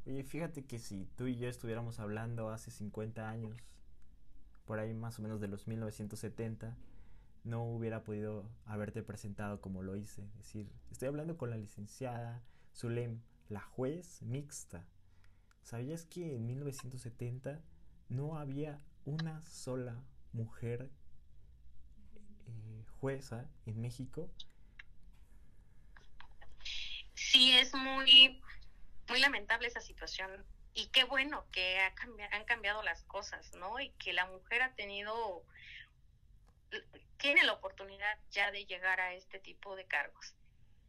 Oye, 0.05 0.23
fíjate 0.23 0.65
que 0.65 0.79
si 0.79 1.05
tú 1.15 1.27
y 1.27 1.37
yo 1.37 1.47
estuviéramos 1.47 1.99
hablando 1.99 2.49
hace 2.49 2.71
50 2.71 3.29
años, 3.29 3.57
por 4.65 4.79
ahí 4.79 4.93
más 4.93 5.17
o 5.19 5.21
menos 5.21 5.39
de 5.39 5.47
los 5.47 5.67
1970, 5.67 6.75
no 7.43 7.63
hubiera 7.63 8.03
podido 8.03 8.49
haberte 8.65 9.03
presentado 9.03 9.61
como 9.61 9.81
lo 9.81 9.95
hice. 9.95 10.23
Es 10.23 10.37
decir, 10.37 10.71
estoy 10.91 11.07
hablando 11.07 11.37
con 11.37 11.49
la 11.49 11.57
licenciada 11.57 12.41
Zulem, 12.75 13.21
la 13.49 13.61
juez 13.61 14.21
mixta. 14.21 14.85
¿Sabías 15.63 16.05
que 16.05 16.35
en 16.35 16.45
1970 16.47 17.61
no 18.09 18.37
había 18.37 18.79
una 19.05 19.41
sola 19.41 20.03
mujer 20.33 20.89
eh, 22.47 22.85
jueza 22.99 23.49
en 23.65 23.81
México? 23.81 24.29
Sí, 27.13 27.51
es 27.57 27.73
muy 27.73 28.41
muy 29.07 29.19
lamentable 29.19 29.67
esa 29.67 29.81
situación 29.81 30.31
y 30.73 30.87
qué 30.87 31.03
bueno 31.03 31.45
que 31.51 31.79
ha 31.79 31.93
han 32.31 32.45
cambiado 32.45 32.81
las 32.83 33.03
cosas, 33.03 33.53
¿no? 33.55 33.79
Y 33.79 33.89
que 33.91 34.13
la 34.13 34.25
mujer 34.27 34.61
ha 34.61 34.73
tenido, 34.75 35.43
tiene 37.17 37.43
la 37.43 37.53
oportunidad 37.53 38.17
ya 38.31 38.51
de 38.51 38.65
llegar 38.65 38.99
a 38.99 39.13
este 39.13 39.39
tipo 39.39 39.75
de 39.75 39.85
cargos. 39.85 40.35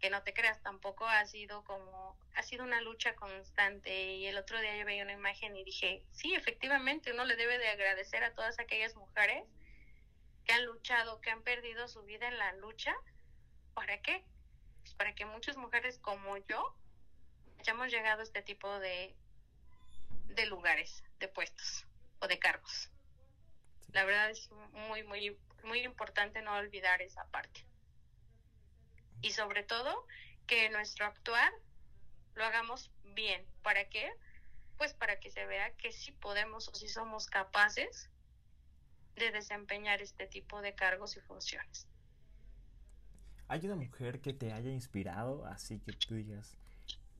Que 0.01 0.11
no 0.11 0.23
te 0.23 0.35
creas, 0.35 0.61
tampoco 0.63 1.07
ha 1.07 1.25
sido 1.27 1.63
como, 1.65 2.19
ha 2.35 2.43
sido 2.43 2.65
una 2.65 2.81
lucha 2.81 3.15
constante. 3.15 4.15
Y 4.15 4.27
el 4.27 4.39
otro 4.39 4.61
día 4.61 4.77
yo 4.77 4.85
veía 4.85 5.05
una 5.05 5.13
imagen 5.13 5.57
y 5.57 5.63
dije, 5.63 6.03
sí, 6.11 6.35
efectivamente, 6.35 7.13
uno 7.13 7.25
le 7.25 7.37
debe 7.37 7.59
de 7.59 7.69
agradecer 7.69 8.25
a 8.25 8.35
todas 8.35 8.59
aquellas 8.59 8.97
mujeres 8.97 9.45
que 10.45 10.53
han 10.53 10.65
luchado, 10.65 11.21
que 11.21 11.31
han 11.31 11.43
perdido 11.43 11.87
su 11.87 12.03
vida 12.03 12.27
en 12.29 12.39
la 12.39 12.53
lucha. 12.55 12.95
¿Para 13.75 14.01
qué? 14.03 14.25
Pues 14.81 14.95
para 14.95 15.15
que 15.15 15.25
muchas 15.25 15.57
mujeres 15.57 15.99
como 15.99 16.37
yo 16.39 16.77
hayamos 17.61 17.93
llegado 17.93 18.21
a 18.21 18.25
este 18.25 18.43
tipo 18.43 18.79
de, 18.81 19.15
de 20.25 20.47
lugares, 20.47 21.05
de 21.21 21.29
puestos 21.29 21.87
o 22.19 22.27
de 22.27 22.39
cargos. 22.39 22.91
La 23.93 24.05
verdad 24.05 24.31
es 24.31 24.51
muy, 24.89 25.05
muy, 25.05 25.39
muy 25.65 25.81
importante 25.81 26.43
no 26.43 26.55
olvidar 26.55 27.03
esa 27.03 27.25
parte. 27.27 27.65
Y 29.21 29.31
sobre 29.31 29.63
todo, 29.63 30.07
que 30.47 30.69
nuestro 30.71 31.07
actuar 31.07 31.53
lo 32.35 32.45
hagamos 32.45 32.91
bien. 33.15 33.45
¿Para 33.63 33.89
qué? 33.89 34.11
Pues 34.79 34.95
para 34.95 35.21
que 35.21 35.31
se 35.31 35.47
vea 35.47 35.75
que 35.77 35.93
sí 35.93 36.13
podemos 36.13 36.69
o 36.69 36.75
sí 36.75 36.89
somos 36.89 37.27
capaces 37.27 38.11
de 39.17 39.31
desempeñar 39.31 40.01
este 40.01 40.27
tipo 40.27 40.61
de 40.63 40.75
cargos 40.75 41.17
y 41.17 41.21
funciones. 41.21 41.87
¿Hay 43.49 43.61
una 43.67 43.77
mujer 43.77 44.21
que 44.21 44.33
te 44.33 44.53
haya 44.53 44.71
inspirado 44.71 45.45
así 45.47 45.79
que 45.79 45.93
tú 45.93 46.15
digas, 46.15 46.57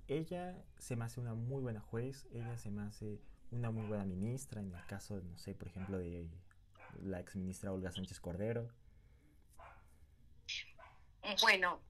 ella 0.09 0.57
se 0.79 0.97
me 0.97 1.05
hace 1.05 1.21
una 1.21 1.35
muy 1.35 1.61
buena 1.61 1.81
juez, 1.81 2.27
ella 2.33 2.57
se 2.57 2.71
me 2.71 2.83
hace 2.83 3.21
una 3.51 3.71
muy 3.71 3.87
buena 3.87 4.05
ministra, 4.05 4.61
en 4.61 4.75
el 4.75 4.87
caso, 4.87 5.21
no 5.21 5.37
sé, 5.37 5.55
por 5.55 5.69
ejemplo, 5.69 5.99
de 5.99 6.27
la 7.01 7.21
ex 7.21 7.37
ministra 7.37 7.73
Olga 7.73 7.91
Sánchez 7.91 8.21
Cordero? 8.21 8.69
Bueno, 11.41 11.81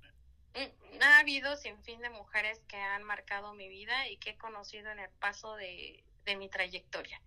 mm, 0.55 1.03
ha 1.03 1.19
habido 1.19 1.57
sin 1.57 1.83
fin 1.83 2.01
de 2.01 2.11
mujeres 2.11 2.61
que 2.69 2.77
han 2.77 3.03
marcado 3.03 3.55
mi 3.55 3.69
vida 3.69 4.09
y 4.09 4.19
que 4.19 4.31
he 4.31 4.39
conocido 4.39 4.91
en 4.91 4.99
el 4.99 5.11
paso 5.11 5.57
de, 5.57 6.05
de 6.25 6.37
mi 6.37 6.49
trayectoria. 6.49 7.21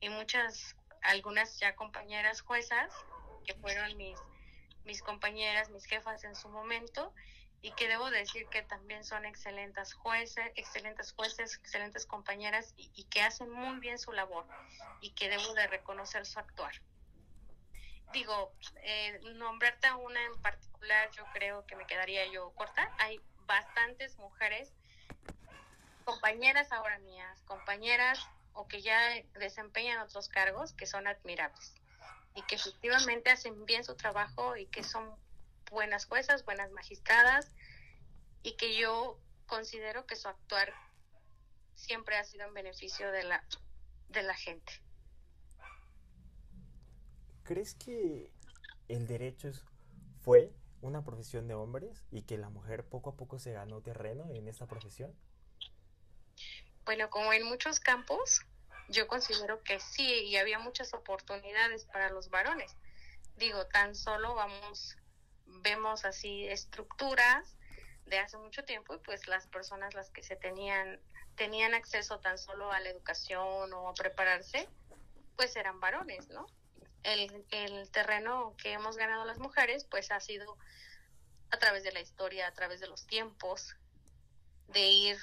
Y 0.00 0.08
muchas 0.08 0.76
algunas 1.02 1.58
ya 1.58 1.74
compañeras 1.74 2.40
juezas, 2.40 2.92
que 3.44 3.54
fueron 3.54 3.96
mis, 3.96 4.18
mis 4.84 5.02
compañeras, 5.02 5.70
mis 5.70 5.84
jefas 5.84 6.24
en 6.24 6.36
su 6.36 6.48
momento, 6.48 7.12
y 7.60 7.70
que 7.72 7.88
debo 7.88 8.10
decir 8.10 8.46
que 8.48 8.62
también 8.62 9.04
son 9.04 9.24
excelentes 9.24 9.94
jueces, 9.94 10.44
excelentes 10.56 11.12
jueces, 11.12 11.54
excelentes 11.54 12.06
compañeras 12.06 12.74
y, 12.76 13.04
que 13.04 13.22
hacen 13.22 13.50
muy 13.50 13.78
bien 13.78 13.98
su 13.98 14.12
labor 14.12 14.44
y 15.00 15.10
que 15.10 15.28
debo 15.28 15.54
de 15.54 15.68
reconocer 15.68 16.26
su 16.26 16.40
actuar. 16.40 16.72
Digo, 18.12 18.52
eh, 18.82 19.20
nombrarte 19.34 19.86
a 19.86 19.96
una 19.96 20.24
en 20.24 20.40
particular, 20.42 21.10
yo 21.12 21.24
creo 21.32 21.66
que 21.66 21.76
me 21.76 21.86
quedaría 21.86 22.26
yo 22.26 22.50
corta. 22.54 22.90
Hay 22.98 23.20
bastantes 23.46 24.18
mujeres, 24.18 24.72
compañeras 26.04 26.72
ahora 26.72 26.98
mías, 26.98 27.40
compañeras 27.42 28.18
o 28.54 28.68
que 28.68 28.82
ya 28.82 28.98
desempeñan 29.34 30.00
otros 30.00 30.28
cargos 30.28 30.72
que 30.74 30.86
son 30.86 31.06
admirables 31.06 31.74
y 32.34 32.42
que 32.42 32.56
efectivamente 32.56 33.30
hacen 33.30 33.64
bien 33.64 33.84
su 33.84 33.94
trabajo 33.96 34.56
y 34.56 34.66
que 34.66 34.82
son 34.82 35.14
buenas 35.70 36.06
juezas, 36.06 36.44
buenas 36.44 36.70
magistradas 36.70 37.50
y 38.42 38.56
que 38.56 38.76
yo 38.76 39.18
considero 39.46 40.06
que 40.06 40.16
su 40.16 40.28
actuar 40.28 40.72
siempre 41.74 42.16
ha 42.16 42.24
sido 42.24 42.46
en 42.46 42.54
beneficio 42.54 43.10
de 43.10 43.24
la, 43.24 43.44
de 44.08 44.22
la 44.22 44.34
gente. 44.34 44.72
¿Crees 47.44 47.74
que 47.74 48.30
el 48.88 49.06
derecho 49.06 49.50
fue 50.22 50.52
una 50.80 51.04
profesión 51.04 51.48
de 51.48 51.54
hombres 51.54 52.04
y 52.10 52.22
que 52.22 52.38
la 52.38 52.50
mujer 52.50 52.84
poco 52.84 53.10
a 53.10 53.16
poco 53.16 53.38
se 53.38 53.52
ganó 53.52 53.80
terreno 53.82 54.28
en 54.30 54.48
esta 54.48 54.66
profesión? 54.66 55.14
Bueno, 56.84 57.10
como 57.10 57.32
en 57.32 57.44
muchos 57.44 57.80
campos, 57.80 58.40
yo 58.88 59.06
considero 59.06 59.62
que 59.62 59.80
sí, 59.80 60.24
y 60.24 60.36
había 60.36 60.58
muchas 60.58 60.92
oportunidades 60.94 61.84
para 61.84 62.10
los 62.10 62.30
varones. 62.30 62.76
Digo, 63.36 63.66
tan 63.66 63.94
solo 63.94 64.34
vamos, 64.34 64.96
vemos 65.46 66.04
así 66.04 66.46
estructuras 66.46 67.56
de 68.06 68.18
hace 68.18 68.36
mucho 68.36 68.64
tiempo 68.64 68.94
y 68.94 68.98
pues 68.98 69.26
las 69.28 69.46
personas 69.46 69.94
las 69.94 70.10
que 70.10 70.22
se 70.22 70.36
tenían, 70.36 71.00
tenían 71.36 71.74
acceso 71.74 72.20
tan 72.20 72.38
solo 72.38 72.70
a 72.72 72.80
la 72.80 72.90
educación 72.90 73.72
o 73.72 73.88
a 73.88 73.94
prepararse, 73.94 74.68
pues 75.36 75.56
eran 75.56 75.80
varones, 75.80 76.28
¿no? 76.28 76.46
El, 77.02 77.44
el 77.50 77.90
terreno 77.90 78.54
que 78.56 78.72
hemos 78.72 78.96
ganado 78.96 79.24
las 79.24 79.38
mujeres 79.38 79.84
pues 79.84 80.10
ha 80.10 80.20
sido 80.20 80.56
a 81.50 81.58
través 81.58 81.82
de 81.82 81.92
la 81.92 82.00
historia, 82.00 82.46
a 82.46 82.52
través 82.52 82.80
de 82.80 82.86
los 82.86 83.06
tiempos, 83.06 83.76
de 84.68 84.88
ir 84.88 85.18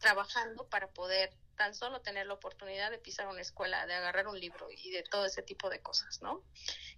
trabajando 0.00 0.68
para 0.68 0.88
poder 0.88 1.32
tan 1.56 1.74
solo 1.74 2.00
tener 2.00 2.26
la 2.26 2.34
oportunidad 2.34 2.90
de 2.90 2.98
pisar 2.98 3.28
una 3.28 3.40
escuela, 3.40 3.86
de 3.86 3.94
agarrar 3.94 4.26
un 4.26 4.38
libro 4.38 4.68
y 4.70 4.90
de 4.90 5.02
todo 5.04 5.24
ese 5.24 5.42
tipo 5.42 5.70
de 5.70 5.80
cosas, 5.80 6.20
¿no? 6.20 6.42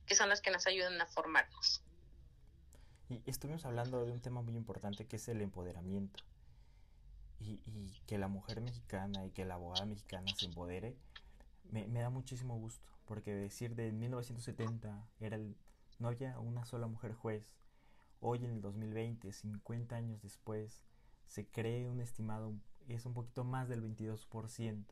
Que 0.06 0.14
son 0.14 0.28
las 0.28 0.40
que 0.40 0.50
nos 0.50 0.66
ayudan 0.66 1.00
a 1.00 1.06
formarnos. 1.06 1.82
Y 3.08 3.22
estuvimos 3.26 3.64
hablando 3.64 4.04
de 4.04 4.12
un 4.12 4.20
tema 4.20 4.42
muy 4.42 4.56
importante 4.56 5.06
que 5.06 5.16
es 5.16 5.28
el 5.28 5.40
empoderamiento. 5.40 6.24
Y, 7.38 7.60
que 8.06 8.18
la 8.18 8.28
mujer 8.28 8.60
mexicana 8.60 9.24
y 9.26 9.30
que 9.30 9.44
la 9.44 9.54
abogada 9.54 9.84
mexicana 9.84 10.26
se 10.36 10.46
empodere, 10.46 10.96
me, 11.70 11.86
da 11.86 12.08
muchísimo 12.08 12.56
gusto. 12.56 12.88
Porque 13.06 13.34
decir 13.34 13.74
de 13.74 13.92
1970 13.92 15.08
era 15.20 15.36
el, 15.36 15.56
no 15.98 16.08
había 16.08 16.38
una 16.38 16.64
sola 16.64 16.86
mujer 16.86 17.14
juez. 17.14 17.54
Hoy 18.20 18.44
en 18.44 18.50
el 18.50 18.60
2020, 18.60 19.32
50 19.32 19.96
años 19.96 20.22
después, 20.22 20.82
se 21.26 21.46
cree 21.46 21.88
un 21.88 22.00
estimado, 22.00 22.54
es 22.88 23.06
un 23.06 23.14
poquito 23.14 23.44
más 23.44 23.68
del 23.68 23.82
22%, 23.82 24.84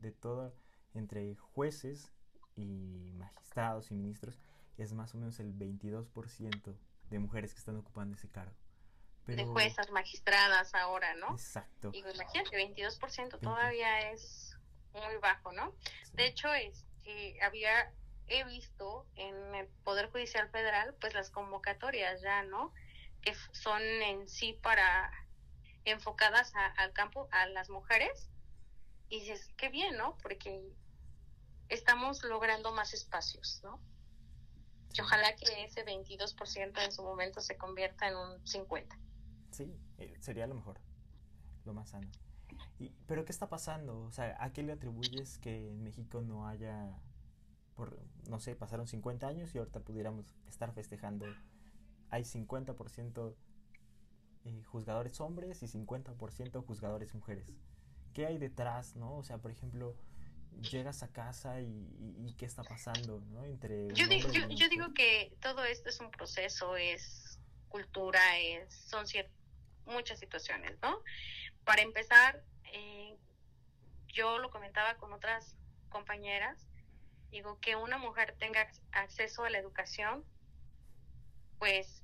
de 0.00 0.12
todo, 0.12 0.54
entre 0.94 1.36
jueces 1.36 2.12
y 2.56 3.12
magistrados 3.16 3.90
y 3.90 3.94
ministros, 3.94 4.38
es 4.78 4.92
más 4.92 5.14
o 5.14 5.18
menos 5.18 5.38
el 5.40 5.54
22% 5.56 6.76
de 7.10 7.18
mujeres 7.18 7.52
que 7.52 7.58
están 7.58 7.76
ocupando 7.76 8.16
ese 8.16 8.28
cargo. 8.28 8.56
de 9.26 9.44
juezas, 9.44 9.90
magistradas 9.90 10.74
ahora, 10.74 11.14
¿no? 11.14 11.32
Exacto. 11.32 11.90
Y 11.92 11.98
imagínate, 11.98 12.56
22% 12.56 13.38
todavía 13.38 14.10
es 14.10 14.56
muy 14.92 15.16
bajo, 15.20 15.52
¿no? 15.52 15.72
De 16.14 16.26
hecho, 16.26 16.48
había, 17.42 17.92
he 18.26 18.44
visto 18.44 19.06
en 19.16 19.54
el 19.54 19.66
Poder 19.84 20.10
Judicial 20.10 20.48
Federal, 20.50 20.94
pues 21.00 21.14
las 21.14 21.30
convocatorias 21.30 22.20
ya, 22.22 22.42
¿no? 22.42 22.72
Que 23.22 23.34
son 23.52 23.82
en 23.82 24.28
sí 24.28 24.58
para 24.62 25.10
enfocadas 25.84 26.52
al 26.54 26.92
campo, 26.92 27.28
a 27.30 27.46
las 27.46 27.70
mujeres. 27.70 28.28
Y 29.08 29.20
dices, 29.20 29.52
qué 29.56 29.68
bien, 29.68 29.96
¿no? 29.96 30.16
Porque 30.22 30.62
estamos 31.68 32.22
logrando 32.22 32.72
más 32.72 32.94
espacios, 32.94 33.60
¿no? 33.62 33.80
Y 34.92 35.00
ojalá 35.00 35.34
que 35.36 35.64
ese 35.64 35.84
22% 35.84 36.84
en 36.84 36.92
su 36.92 37.02
momento 37.02 37.40
se 37.40 37.56
convierta 37.56 38.08
en 38.08 38.16
un 38.16 38.44
50%. 38.44 38.86
Sí, 39.52 39.76
eh, 39.98 40.16
sería 40.20 40.46
lo 40.46 40.54
mejor, 40.54 40.80
lo 41.64 41.72
más 41.72 41.90
sano. 41.90 42.08
Y, 42.78 42.92
¿Pero 43.06 43.24
qué 43.24 43.32
está 43.32 43.48
pasando? 43.48 44.00
O 44.02 44.12
sea, 44.12 44.36
¿a 44.40 44.52
qué 44.52 44.62
le 44.62 44.72
atribuyes 44.72 45.38
que 45.38 45.70
en 45.70 45.82
México 45.82 46.22
no 46.22 46.46
haya, 46.46 46.98
por, 47.74 47.98
no 48.28 48.40
sé, 48.40 48.54
pasaron 48.56 48.86
50 48.86 49.26
años 49.26 49.54
y 49.54 49.58
ahorita 49.58 49.80
pudiéramos 49.80 50.26
estar 50.48 50.72
festejando? 50.72 51.26
Hay 52.10 52.22
50% 52.22 53.34
eh, 54.44 54.62
juzgadores 54.64 55.20
hombres 55.20 55.62
y 55.62 55.66
50% 55.66 56.64
juzgadores 56.64 57.14
mujeres. 57.14 57.52
¿Qué 58.14 58.26
hay 58.26 58.38
detrás, 58.38 58.96
no? 58.96 59.16
O 59.16 59.22
sea, 59.22 59.38
por 59.38 59.50
ejemplo, 59.50 59.96
llegas 60.70 61.02
a 61.02 61.08
casa 61.08 61.60
y, 61.60 62.34
qué 62.38 62.46
está 62.46 62.62
pasando, 62.62 63.20
¿no? 63.30 63.44
Entre 63.44 63.92
yo, 63.94 64.06
digo, 64.08 64.28
yo, 64.30 64.68
digo 64.68 64.94
que 64.94 65.32
todo 65.40 65.64
esto 65.64 65.88
es 65.88 66.00
un 66.00 66.10
proceso, 66.10 66.76
es 66.76 67.38
cultura, 67.68 68.38
es, 68.38 68.74
son 68.74 69.04
muchas 69.86 70.18
situaciones, 70.18 70.76
¿no? 70.82 71.02
Para 71.64 71.82
empezar, 71.82 72.42
eh, 72.72 73.16
yo 74.08 74.38
lo 74.38 74.50
comentaba 74.50 74.96
con 74.96 75.12
otras 75.12 75.56
compañeras, 75.88 76.66
digo 77.30 77.58
que 77.60 77.76
una 77.76 77.98
mujer 77.98 78.34
tenga 78.38 78.68
acceso 78.92 79.44
a 79.44 79.50
la 79.50 79.58
educación, 79.58 80.24
pues 81.58 82.02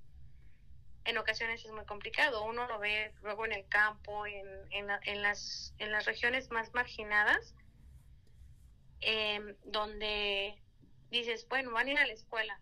en 1.07 1.19
ocasiones 1.19 1.64
es 1.64 1.73
muy 1.73 1.85
complicado. 1.87 2.45
Uno 2.45 2.66
lo 2.66 2.79
ve 2.79 3.12
luego 3.23 3.47
en 3.47 3.53
el 3.53 3.66
campo, 3.69 4.27
en, 4.27 4.47
en, 4.71 5.23
las, 5.23 5.73
en 5.79 5.92
las 5.92 6.05
regiones 6.05 6.51
más 6.51 6.75
marginadas, 6.75 7.55
eh, 9.01 9.57
donde 9.64 10.61
dices, 11.11 11.47
bueno, 11.49 11.71
van 11.71 11.88
a 11.88 11.92
ir 11.92 11.99
a 11.99 12.07
la 12.07 12.12
escuela. 12.12 12.61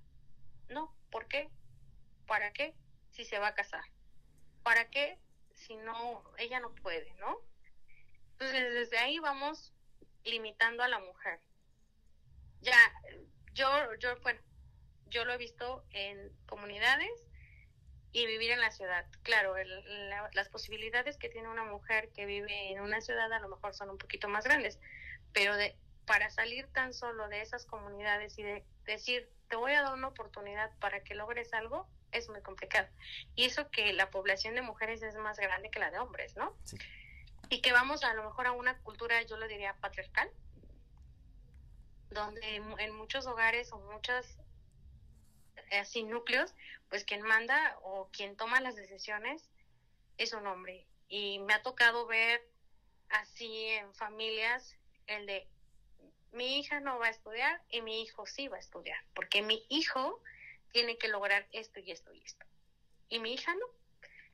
No, 0.69 0.95
¿por 1.11 1.27
qué? 1.27 1.49
¿Para 2.27 2.53
qué? 2.53 2.75
Si 3.11 3.25
se 3.25 3.39
va 3.39 3.49
a 3.49 3.55
casar. 3.55 3.85
¿Para 4.63 4.89
qué? 4.91 5.19
Si 5.55 5.77
no, 5.77 6.23
ella 6.39 6.61
no 6.61 6.75
puede, 6.75 7.15
¿no? 7.15 7.39
Entonces, 8.33 8.75
desde 8.75 8.99
ahí 8.99 9.19
vamos 9.19 9.73
limitando 10.25 10.83
a 10.83 10.89
la 10.89 10.99
mujer. 10.99 11.41
Ya, 12.61 12.79
yo, 13.53 13.69
yo, 13.97 14.19
bueno, 14.21 14.41
yo 15.09 15.25
lo 15.25 15.33
he 15.33 15.39
visto 15.39 15.85
en 15.91 16.33
comunidades 16.47 17.11
y 18.13 18.27
vivir 18.27 18.53
en 18.53 18.61
la 18.61 18.71
ciudad. 18.71 19.07
Claro, 19.23 19.55
las 20.33 20.49
posibilidades 20.49 21.19
que 21.19 21.29
tiene 21.29 21.49
una 21.49 21.65
mujer 21.65 22.11
que 22.13 22.27
vive 22.27 22.73
en 22.73 22.81
una 22.81 23.01
ciudad 23.01 23.33
a 23.33 23.41
lo 23.41 23.49
mejor 23.49 23.75
son 23.75 23.91
un 23.91 23.99
poquito 23.99 24.29
más 24.29 24.45
grandes, 24.45 24.79
pero 25.33 25.57
de, 25.57 25.77
para 26.07 26.31
salir 26.31 26.69
tan 26.69 26.95
solo 26.95 27.29
de 27.29 27.41
esas 27.41 27.67
comunidades 27.67 28.39
y 28.39 28.43
de 28.43 28.65
decir, 28.85 29.29
te 29.49 29.57
voy 29.57 29.73
a 29.73 29.83
dar 29.83 29.95
una 29.95 30.09
oportunidad 30.09 30.71
para 30.79 31.03
que 31.03 31.15
logres 31.15 31.53
algo, 31.53 31.89
es 32.15 32.29
muy 32.29 32.41
complicado. 32.41 32.89
Y 33.35 33.45
eso 33.45 33.71
que 33.71 33.93
la 33.93 34.11
población 34.11 34.55
de 34.55 34.63
mujeres 34.63 35.03
es 35.03 35.17
más 35.17 35.39
grande 35.39 35.71
que 35.71 35.79
la 35.79 35.91
de 35.91 35.99
hombres, 35.99 36.37
¿no? 36.37 36.57
Y 37.51 37.61
que 37.61 37.73
vamos 37.73 38.03
a 38.05 38.15
lo 38.15 38.25
mejor 38.25 38.47
a 38.47 38.53
una 38.53 38.79
cultura, 38.79 39.21
yo 39.23 39.37
lo 39.37 39.47
diría, 39.47 39.75
patriarcal, 39.81 40.31
donde 42.11 42.57
en 42.57 42.95
muchos 42.95 43.27
hogares 43.27 43.73
o 43.73 43.79
muchas 43.93 44.39
así 45.73 46.05
núcleos, 46.05 46.55
pues 46.89 47.05
quien 47.05 47.23
manda 47.23 47.77
o 47.83 48.09
quien 48.13 48.37
toma 48.37 48.61
las 48.61 48.77
decisiones 48.77 49.51
es 50.17 50.33
un 50.33 50.47
hombre. 50.47 50.87
Y 51.09 51.41
me 51.41 51.55
ha 51.55 51.63
tocado 51.63 52.07
ver 52.07 52.41
así 53.11 53.67
en 53.67 53.93
familias 53.95 54.77
el 55.07 55.27
de 55.27 55.49
mi 56.33 56.59
hija 56.59 56.81
no 56.81 56.99
va 56.99 57.07
a 57.07 57.11
estudiar 57.11 57.63
y 57.69 57.81
mi 57.83 58.03
hijo 58.03 58.27
sí 58.27 58.49
va 58.49 58.57
a 58.57 58.61
estudiar, 58.61 58.99
porque 59.15 59.43
mi 59.43 59.65
hijo 59.69 60.21
tiene 60.75 60.99
que 60.99 61.07
lograr 61.07 61.47
esto 61.53 61.79
y 61.79 61.93
esto 61.93 62.13
y 62.13 62.21
esto. 62.21 62.45
Y 63.09 63.21
mi 63.21 63.33
hija 63.33 63.55
no. 63.55 63.67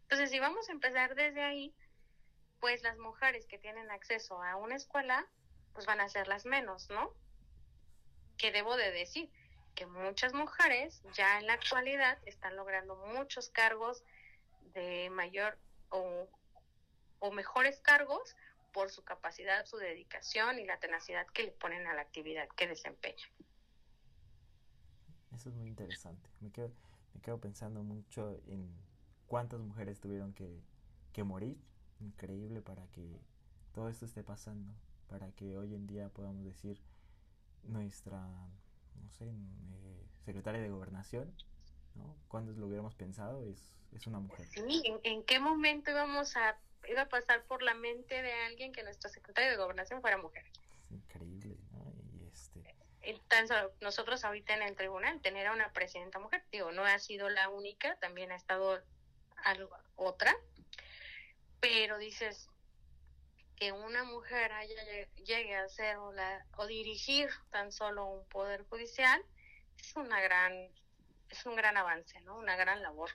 Entonces, 0.05 0.31
si 0.31 0.41
vamos 0.41 0.71
a 0.71 0.73
empezar 0.73 1.15
desde 1.15 1.43
ahí, 1.43 1.75
pues 2.61 2.83
las 2.83 2.97
mujeres 2.97 3.45
que 3.47 3.59
tienen 3.59 3.91
acceso 3.91 4.43
a 4.43 4.57
una 4.57 4.75
escuela, 4.75 5.29
pues 5.75 5.85
van 5.85 6.01
a 6.01 6.09
ser 6.09 6.29
las 6.29 6.47
menos, 6.47 6.89
¿no? 6.89 7.15
Que 8.39 8.53
debo 8.53 8.79
de 8.79 8.91
decir 8.91 9.31
que 9.75 9.85
muchas 9.85 10.33
mujeres 10.33 11.03
ya 11.13 11.39
en 11.39 11.47
la 11.47 11.53
actualidad 11.53 12.19
están 12.25 12.57
logrando 12.57 12.97
muchos 12.97 13.51
cargos 13.51 14.03
de 14.73 15.11
mayor 15.11 15.59
o, 15.91 16.27
o 17.19 17.31
mejores 17.33 17.81
cargos 17.81 18.35
por 18.73 18.91
su 18.91 19.05
capacidad, 19.05 19.67
su 19.67 19.77
dedicación 19.77 20.59
y 20.59 20.65
la 20.65 20.81
tenacidad 20.81 21.27
que 21.35 21.43
le 21.43 21.53
ponen 21.53 21.87
a 21.87 21.93
la 21.93 22.01
actividad 22.01 22.49
que 22.57 22.67
desempeñan. 22.67 23.29
Eso 25.35 25.49
es 25.49 25.55
muy 25.55 25.69
interesante. 25.69 26.29
Me 26.41 26.51
quedo, 26.51 26.71
me 27.15 27.21
quedo 27.21 27.39
pensando 27.39 27.83
mucho 27.83 28.41
en 28.47 28.69
cuántas 29.27 29.61
mujeres 29.61 30.01
tuvieron 30.01 30.33
que, 30.33 30.61
que 31.13 31.25
morir. 31.25 31.57
Increíble 32.01 32.63
para 32.63 32.87
que 32.89 33.21
todo 33.73 33.89
esto 33.89 34.07
esté 34.07 34.23
pasando. 34.23 34.73
Para 35.09 35.31
que 35.33 35.57
hoy 35.57 35.75
en 35.75 35.87
día 35.87 36.09
podamos 36.09 36.45
decir 36.45 36.81
nuestra, 37.65 38.21
no 38.21 39.11
sé, 39.11 39.27
eh, 39.27 40.07
secretaria 40.25 40.61
de 40.61 40.71
gobernación, 40.71 41.33
¿no? 41.95 42.17
Cuando 42.29 42.53
lo 42.53 42.67
hubiéramos 42.67 42.95
pensado, 42.95 43.45
es, 43.45 43.77
es 43.93 44.07
una 44.07 44.21
mujer. 44.21 44.47
Sí, 44.47 44.83
¿en, 44.85 45.01
¿en 45.03 45.25
qué 45.25 45.41
momento 45.41 45.91
íbamos 45.91 46.37
a 46.37 46.57
iba 46.89 47.03
a 47.03 47.09
pasar 47.09 47.45
por 47.45 47.63
la 47.63 47.75
mente 47.75 48.23
de 48.23 48.33
alguien 48.47 48.73
que 48.73 48.83
nuestra 48.83 49.11
secretaria 49.11 49.51
de 49.51 49.57
gobernación 49.57 50.01
fuera 50.01 50.17
mujer. 50.19 50.45
Increíble. 50.91 51.57
Nosotros 53.81 54.25
ahorita 54.25 54.55
en 54.55 54.63
el 54.63 54.77
tribunal 54.77 55.21
tener 55.21 55.47
a 55.47 55.53
una 55.53 55.73
presidenta 55.73 56.19
mujer, 56.19 56.45
digo, 56.53 56.73
no 56.73 56.85
ha 56.85 56.99
sido 56.99 57.29
la 57.29 57.49
única, 57.49 57.97
también 57.97 58.31
ha 58.33 58.37
estado 58.37 58.83
algo, 59.45 59.75
otra, 59.97 60.35
pero 61.61 61.99
dices 61.99 62.49
que 63.57 63.73
una 63.73 64.05
mujer 64.05 64.53
haya, 64.53 64.75
llegue 65.25 65.57
a 65.57 65.69
ser 65.69 65.97
o, 65.99 66.13
la, 66.13 66.47
o 66.57 66.67
dirigir 66.67 67.29
tan 67.51 67.73
solo 67.73 68.07
un 68.07 68.25
poder 68.29 68.65
judicial 68.69 69.23
es 69.79 69.97
una 69.97 70.21
gran 70.21 70.53
es 71.31 71.47
un 71.47 71.57
gran 71.57 71.77
avance, 71.77 72.21
¿no? 72.23 72.37
Una 72.37 72.57
gran 72.57 72.83
labor. 72.83 73.11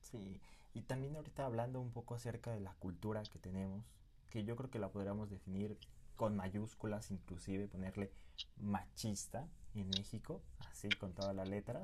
Sí, 0.00 0.40
y 0.74 0.82
también 0.82 1.16
ahorita 1.16 1.44
hablando 1.44 1.80
un 1.80 1.92
poco 1.92 2.14
acerca 2.14 2.52
de 2.52 2.60
la 2.60 2.72
cultura 2.74 3.22
que 3.24 3.38
tenemos, 3.38 3.84
que 4.30 4.44
yo 4.44 4.56
creo 4.56 4.70
que 4.70 4.78
la 4.78 4.90
podríamos 4.90 5.28
definir 5.28 5.76
con 6.16 6.36
mayúsculas, 6.36 7.10
inclusive 7.10 7.68
ponerle 7.68 8.10
machista 8.56 9.46
en 9.74 9.88
México, 9.90 10.40
así 10.70 10.88
con 10.90 11.12
todas 11.12 11.34
las 11.34 11.48
letras. 11.48 11.82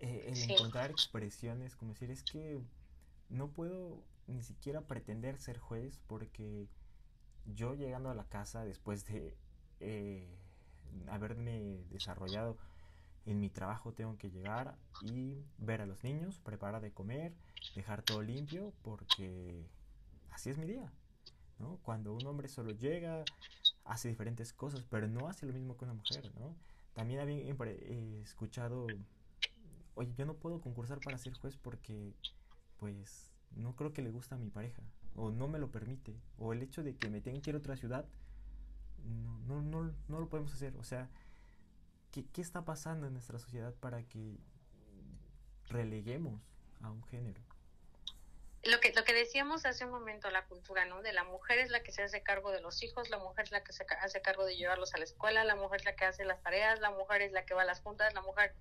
Eh, 0.00 0.26
el 0.28 0.50
encontrar 0.50 0.90
expresiones 0.90 1.76
como 1.76 1.92
decir, 1.92 2.10
es 2.10 2.22
que 2.22 2.60
no 3.28 3.48
puedo 3.48 4.02
ni 4.26 4.42
siquiera 4.42 4.82
pretender 4.82 5.38
ser 5.38 5.58
juez 5.58 5.98
porque 6.06 6.68
yo 7.46 7.74
llegando 7.74 8.10
a 8.10 8.14
la 8.14 8.24
casa 8.24 8.64
después 8.64 9.04
de 9.06 9.36
eh, 9.80 10.28
haberme 11.08 11.84
desarrollado 11.90 12.56
en 13.26 13.40
mi 13.40 13.50
trabajo 13.50 13.92
tengo 13.92 14.16
que 14.18 14.30
llegar 14.30 14.76
y 15.02 15.44
ver 15.58 15.80
a 15.80 15.86
los 15.86 16.02
niños, 16.02 16.38
preparar 16.40 16.82
de 16.82 16.92
comer, 16.92 17.32
dejar 17.74 18.02
todo 18.02 18.22
limpio, 18.22 18.72
porque 18.82 19.64
así 20.30 20.50
es 20.50 20.58
mi 20.58 20.66
día. 20.66 20.92
Cuando 21.82 22.14
un 22.14 22.26
hombre 22.26 22.48
solo 22.48 22.72
llega, 22.72 23.24
hace 23.84 24.08
diferentes 24.08 24.52
cosas, 24.52 24.84
pero 24.88 25.08
no 25.08 25.28
hace 25.28 25.46
lo 25.46 25.52
mismo 25.52 25.76
que 25.76 25.84
una 25.84 25.94
mujer. 25.94 26.32
¿no? 26.38 26.56
También 26.92 27.20
había 27.20 27.38
escuchado, 28.22 28.86
oye, 29.94 30.12
yo 30.14 30.26
no 30.26 30.34
puedo 30.34 30.60
concursar 30.60 31.00
para 31.00 31.18
ser 31.18 31.34
juez 31.34 31.56
porque, 31.56 32.14
pues, 32.78 33.32
no 33.56 33.74
creo 33.76 33.92
que 33.92 34.02
le 34.02 34.10
gusta 34.10 34.34
a 34.34 34.38
mi 34.38 34.50
pareja, 34.50 34.82
o 35.14 35.30
no 35.30 35.48
me 35.48 35.58
lo 35.58 35.70
permite, 35.70 36.16
o 36.38 36.52
el 36.52 36.62
hecho 36.62 36.82
de 36.82 36.96
que 36.96 37.08
me 37.08 37.20
tenga 37.20 37.40
que 37.40 37.50
ir 37.50 37.56
a 37.56 37.58
otra 37.58 37.76
ciudad, 37.76 38.06
no, 39.46 39.62
no, 39.62 39.92
no, 40.08 40.20
lo 40.20 40.28
podemos 40.28 40.52
hacer. 40.52 40.76
O 40.76 40.84
sea, 40.84 41.08
¿Qué, 42.12 42.26
¿Qué, 42.26 42.42
está 42.42 42.64
pasando 42.64 43.06
en 43.06 43.14
nuestra 43.14 43.38
sociedad 43.38 43.74
para 43.74 44.02
que 44.02 44.38
releguemos 45.68 46.42
a 46.80 46.90
un 46.90 47.02
género? 47.04 47.40
Lo 48.64 48.78
que, 48.78 48.92
lo 48.92 49.02
que 49.02 49.12
decíamos 49.12 49.66
hace 49.66 49.84
un 49.84 49.90
momento, 49.90 50.30
la 50.30 50.46
cultura, 50.46 50.84
¿no? 50.84 51.02
De 51.02 51.12
la 51.12 51.24
mujer 51.24 51.58
es 51.58 51.70
la 51.70 51.82
que 51.82 51.90
se 51.90 52.02
hace 52.02 52.22
cargo 52.22 52.52
de 52.52 52.60
los 52.60 52.82
hijos, 52.84 53.10
la 53.10 53.18
mujer 53.18 53.46
es 53.46 53.50
la 53.50 53.64
que 53.64 53.72
se 53.72 53.84
hace 54.00 54.22
cargo 54.22 54.44
de 54.44 54.56
llevarlos 54.56 54.94
a 54.94 54.98
la 54.98 55.04
escuela, 55.04 55.42
la 55.42 55.56
mujer 55.56 55.80
es 55.80 55.84
la 55.84 55.96
que 55.96 56.04
hace 56.04 56.24
las 56.24 56.40
tareas, 56.42 56.78
la 56.78 56.90
mujer 56.90 57.22
es 57.22 57.32
la 57.32 57.44
que 57.44 57.54
va 57.54 57.62
a 57.62 57.64
las 57.64 57.80
juntas, 57.80 58.14
la 58.14 58.20
mujer 58.20 58.54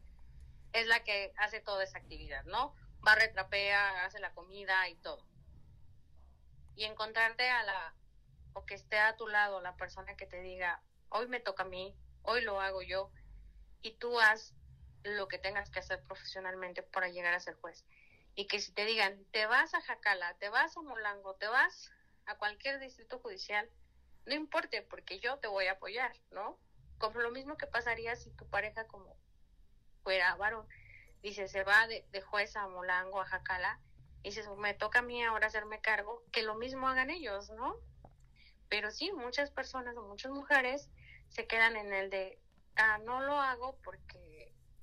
es 0.74 0.88
la 0.88 1.04
que 1.04 1.34
hace 1.38 1.60
toda 1.60 1.84
esa 1.84 2.00
actividad, 2.00 2.44
¿no? 2.46 2.76
Barre, 3.02 3.28
trapea, 3.28 4.06
hace 4.06 4.20
la 4.20 4.34
comida 4.34 4.90
y 4.90 4.96
todo. 4.96 5.24
Y 6.76 6.86
encontrarte 6.86 7.48
a 7.48 7.62
la, 7.62 7.94
o 8.54 8.66
que 8.66 8.74
esté 8.74 8.98
a 8.98 9.16
tu 9.18 9.28
lado 9.28 9.62
la 9.62 9.76
persona 9.76 10.16
que 10.16 10.26
te 10.26 10.42
diga, 10.42 10.82
hoy 11.10 11.28
me 11.28 11.40
toca 11.40 11.62
a 11.62 11.68
mí, 11.68 11.96
hoy 12.24 12.42
lo 12.42 12.60
hago 12.60 12.82
yo, 12.82 13.12
y 13.84 13.94
tú 13.98 14.20
haz 14.20 14.56
lo 15.04 15.28
que 15.28 15.38
tengas 15.38 15.70
que 15.70 15.80
hacer 15.80 16.02
profesionalmente 16.04 16.82
para 16.82 17.10
llegar 17.10 17.36
a 17.36 17.40
ser 17.40 17.56
juez. 17.56 17.86
Y 18.36 18.48
que 18.48 18.60
si 18.60 18.72
te 18.72 18.86
digan, 18.86 19.24
te 19.32 19.46
vas 19.46 19.74
a 19.74 19.82
Jacala, 19.82 20.36
te 20.36 20.50
vas 20.50 20.76
a 20.78 20.82
Molango, 20.82 21.36
te 21.36 21.48
vas 21.48 21.92
a 22.26 22.36
cualquier 22.38 22.80
distrito 22.80 23.20
judicial, 23.20 23.70
no 24.26 24.36
importe, 24.36 24.82
porque 24.84 25.20
yo 25.20 25.38
te 25.40 25.48
voy 25.48 25.68
a 25.68 25.74
apoyar, 25.74 26.14
¿no? 26.32 26.58
Como 26.98 27.20
lo 27.20 27.32
mismo 27.32 27.58
que 27.58 27.68
pasaría 27.68 28.16
si 28.16 28.32
tu 28.32 28.48
pareja 28.48 28.88
como 28.88 29.18
fuera 30.04 30.36
varón, 30.36 30.68
dice, 31.22 31.48
se 31.48 31.64
va 31.64 31.88
de, 31.88 32.06
de 32.12 32.22
juez 32.22 32.56
a 32.56 32.68
Molango, 32.68 33.20
a 33.20 33.26
Jacala, 33.26 33.80
y 34.24 34.30
dices, 34.30 34.48
me 34.58 34.74
toca 34.74 35.00
a 35.00 35.02
mí 35.02 35.24
ahora 35.24 35.48
hacerme 35.48 35.82
cargo, 35.82 36.24
que 36.32 36.44
lo 36.44 36.56
mismo 36.56 36.88
hagan 36.88 37.10
ellos, 37.10 37.50
¿no? 37.50 37.76
Pero 38.70 38.92
sí, 38.92 39.12
muchas 39.12 39.52
personas 39.52 39.98
o 39.98 40.04
muchas 40.04 40.32
mujeres 40.32 40.90
se 41.30 41.48
quedan 41.48 41.76
en 41.76 41.92
el 41.94 42.10
de, 42.10 42.40
ah, 42.76 43.00
no 43.00 43.22
lo 43.22 43.34
hago 43.34 43.78
porque 43.84 44.31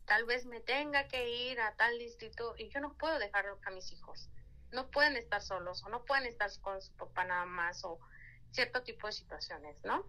tal 0.09 0.25
vez 0.25 0.47
me 0.47 0.61
tenga 0.61 1.07
que 1.07 1.29
ir 1.29 1.61
a 1.61 1.75
tal 1.75 1.99
distrito 1.99 2.55
y 2.57 2.69
yo 2.71 2.81
no 2.81 2.95
puedo 2.95 3.19
dejar 3.19 3.47
a 3.65 3.71
mis 3.71 3.93
hijos. 3.93 4.29
No 4.73 4.91
pueden 4.91 5.17
estar 5.17 5.41
solos 5.41 5.85
o 5.85 5.89
no 5.89 6.05
pueden 6.05 6.27
estar 6.27 6.51
con 6.61 6.81
su 6.83 6.93
papá 6.95 7.25
nada 7.25 7.45
más 7.45 7.85
o 7.85 8.01
cierto 8.51 8.83
tipo 8.83 9.07
de 9.07 9.13
situaciones, 9.13 9.77
¿no? 9.85 10.07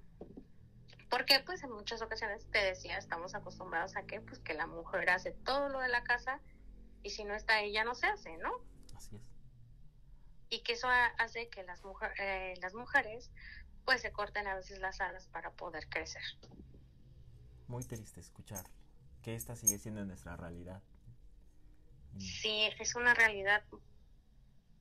Porque 1.09 1.39
pues 1.45 1.63
en 1.63 1.71
muchas 1.71 2.01
ocasiones 2.01 2.49
te 2.51 2.59
decía, 2.59 2.97
estamos 2.97 3.35
acostumbrados 3.35 3.95
a 3.95 4.03
que 4.03 4.21
pues 4.21 4.39
que 4.39 4.53
la 4.53 4.67
mujer 4.67 5.09
hace 5.09 5.31
todo 5.31 5.69
lo 5.69 5.79
de 5.79 5.89
la 5.89 6.03
casa 6.03 6.39
y 7.03 7.09
si 7.09 7.23
no 7.23 7.35
está 7.35 7.61
ella 7.61 7.83
no 7.83 7.93
se 7.93 8.07
hace, 8.07 8.37
¿no? 8.37 8.51
Así 8.95 9.15
es. 9.15 9.21
Y 10.49 10.63
que 10.63 10.73
eso 10.73 10.87
hace 11.17 11.49
que 11.49 11.63
las, 11.63 11.83
mujer, 11.83 12.11
eh, 12.19 12.53
las 12.61 12.73
mujeres 12.73 13.31
pues 13.85 14.01
se 14.01 14.11
corten 14.11 14.47
a 14.47 14.55
veces 14.55 14.79
las 14.79 14.99
alas 15.01 15.27
para 15.27 15.51
poder 15.51 15.87
crecer 15.89 16.23
muy 17.69 17.83
triste 17.83 18.19
escuchar 18.19 18.65
que 19.29 19.35
esta 19.35 19.55
sigue 19.55 19.77
siendo 19.77 20.03
nuestra 20.05 20.35
realidad. 20.35 20.81
Sí, 22.17 22.67
es 22.79 22.95
una 22.95 23.13
realidad, 23.13 23.63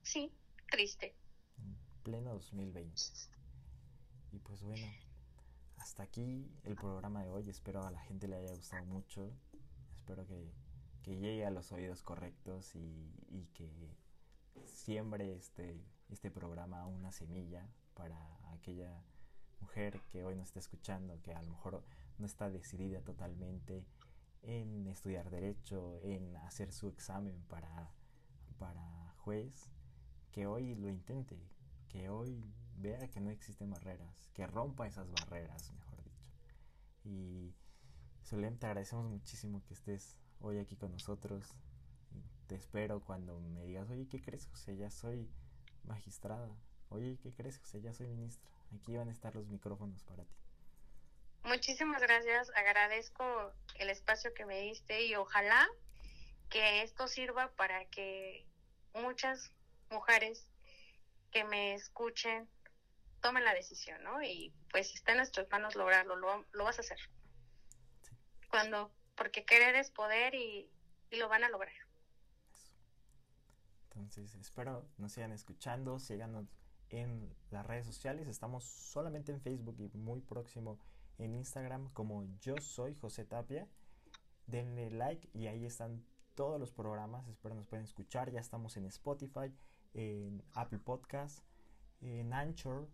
sí, 0.01 0.31
triste. 0.71 1.15
En 1.59 1.77
pleno 2.01 2.33
2020. 2.33 2.95
Y 4.31 4.39
pues 4.39 4.63
bueno, 4.63 4.87
hasta 5.77 6.01
aquí 6.01 6.51
el 6.63 6.75
programa 6.75 7.23
de 7.23 7.29
hoy. 7.29 7.47
Espero 7.47 7.85
a 7.85 7.91
la 7.91 7.99
gente 7.99 8.27
le 8.27 8.37
haya 8.37 8.55
gustado 8.55 8.83
mucho. 8.85 9.31
Espero 9.93 10.25
que, 10.25 10.51
que 11.03 11.17
llegue 11.17 11.45
a 11.45 11.51
los 11.51 11.71
oídos 11.71 12.01
correctos 12.01 12.73
y, 12.75 13.13
y 13.29 13.45
que 13.53 13.69
siembre 14.65 15.35
este, 15.35 15.79
este 16.09 16.31
programa 16.31 16.87
una 16.87 17.11
semilla 17.11 17.69
para 17.93 18.17
aquella 18.53 19.03
mujer 19.59 20.01
que 20.11 20.23
hoy 20.23 20.35
nos 20.35 20.47
está 20.47 20.59
escuchando, 20.59 21.21
que 21.21 21.33
a 21.33 21.41
lo 21.43 21.51
mejor 21.51 21.83
no 22.17 22.25
está 22.25 22.49
decidida 22.49 23.01
totalmente 23.01 23.85
en 24.43 24.87
estudiar 24.87 25.29
derecho, 25.29 25.99
en 26.01 26.35
hacer 26.37 26.71
su 26.71 26.87
examen 26.87 27.43
para, 27.47 27.91
para 28.57 29.13
juez, 29.17 29.69
que 30.31 30.47
hoy 30.47 30.75
lo 30.75 30.89
intente, 30.89 31.37
que 31.87 32.09
hoy 32.09 32.43
vea 32.77 33.09
que 33.09 33.19
no 33.19 33.29
existen 33.29 33.69
barreras, 33.69 34.29
que 34.33 34.47
rompa 34.47 34.87
esas 34.87 35.11
barreras, 35.11 35.71
mejor 35.73 36.03
dicho. 36.03 36.29
Y 37.03 37.53
Solem, 38.23 38.57
te 38.57 38.67
agradecemos 38.67 39.09
muchísimo 39.09 39.63
que 39.65 39.73
estés 39.73 40.17
hoy 40.39 40.59
aquí 40.59 40.75
con 40.75 40.91
nosotros. 40.91 41.55
Te 42.47 42.55
espero 42.55 43.01
cuando 43.01 43.39
me 43.39 43.63
digas, 43.63 43.89
oye, 43.89 44.07
¿qué 44.07 44.21
crees, 44.21 44.45
José? 44.47 44.77
Ya 44.77 44.91
soy 44.91 45.29
magistrada. 45.83 46.55
Oye, 46.89 47.17
¿qué 47.21 47.33
crees, 47.33 47.57
José? 47.59 47.81
Ya 47.81 47.93
soy 47.93 48.07
ministra. 48.07 48.49
Aquí 48.75 48.95
van 48.95 49.09
a 49.09 49.11
estar 49.11 49.35
los 49.35 49.47
micrófonos 49.47 50.03
para 50.03 50.23
ti. 50.25 50.35
Muchísimas 51.43 52.01
gracias, 52.01 52.51
agradezco 52.55 53.53
el 53.75 53.89
espacio 53.89 54.33
que 54.33 54.45
me 54.45 54.59
diste 54.61 55.05
y 55.05 55.15
ojalá 55.15 55.67
que 56.49 56.81
esto 56.83 57.07
sirva 57.07 57.51
para 57.55 57.85
que 57.85 58.45
muchas 58.93 59.51
mujeres 59.89 60.45
que 61.31 61.43
me 61.43 61.75
escuchen 61.75 62.49
tomen 63.21 63.43
la 63.43 63.53
decisión, 63.53 64.01
¿no? 64.03 64.21
Y 64.21 64.53
pues 64.71 64.93
está 64.93 65.11
en 65.11 65.17
nuestras 65.17 65.49
manos 65.49 65.75
lograrlo, 65.75 66.15
lo, 66.15 66.45
lo 66.51 66.63
vas 66.63 66.77
a 66.77 66.81
hacer. 66.81 66.99
Cuando, 68.49 68.91
porque 69.15 69.45
querer 69.45 69.75
es 69.75 69.91
poder 69.91 70.33
y, 70.33 70.69
y 71.11 71.17
lo 71.17 71.29
van 71.29 71.43
a 71.43 71.49
lograr. 71.49 71.73
Entonces, 73.91 74.35
espero 74.35 74.87
nos 74.97 75.11
sigan 75.11 75.31
escuchando, 75.31 75.99
síganos 75.99 76.45
en 76.89 77.35
las 77.51 77.65
redes 77.65 77.85
sociales, 77.85 78.27
estamos 78.27 78.63
solamente 78.63 79.31
en 79.31 79.41
Facebook 79.41 79.77
y 79.79 79.97
muy 79.97 80.21
próximo 80.21 80.79
en 81.19 81.35
Instagram 81.35 81.91
como 81.93 82.23
yo 82.39 82.57
soy 82.57 82.95
José 82.95 83.25
Tapia. 83.25 83.67
Denle 84.47 84.89
like 84.89 85.29
y 85.33 85.45
ahí 85.47 85.65
están 85.65 86.03
todos 86.33 86.59
los 86.59 86.71
programas. 86.71 87.27
Espero 87.27 87.53
nos 87.53 87.67
pueden 87.67 87.85
escuchar. 87.85 88.31
Ya 88.31 88.39
estamos 88.39 88.77
en 88.77 88.85
Spotify, 88.85 89.53
en 89.93 90.41
Apple 90.53 90.79
Podcast, 90.79 91.43
en 92.01 92.33
Anchor. 92.33 92.89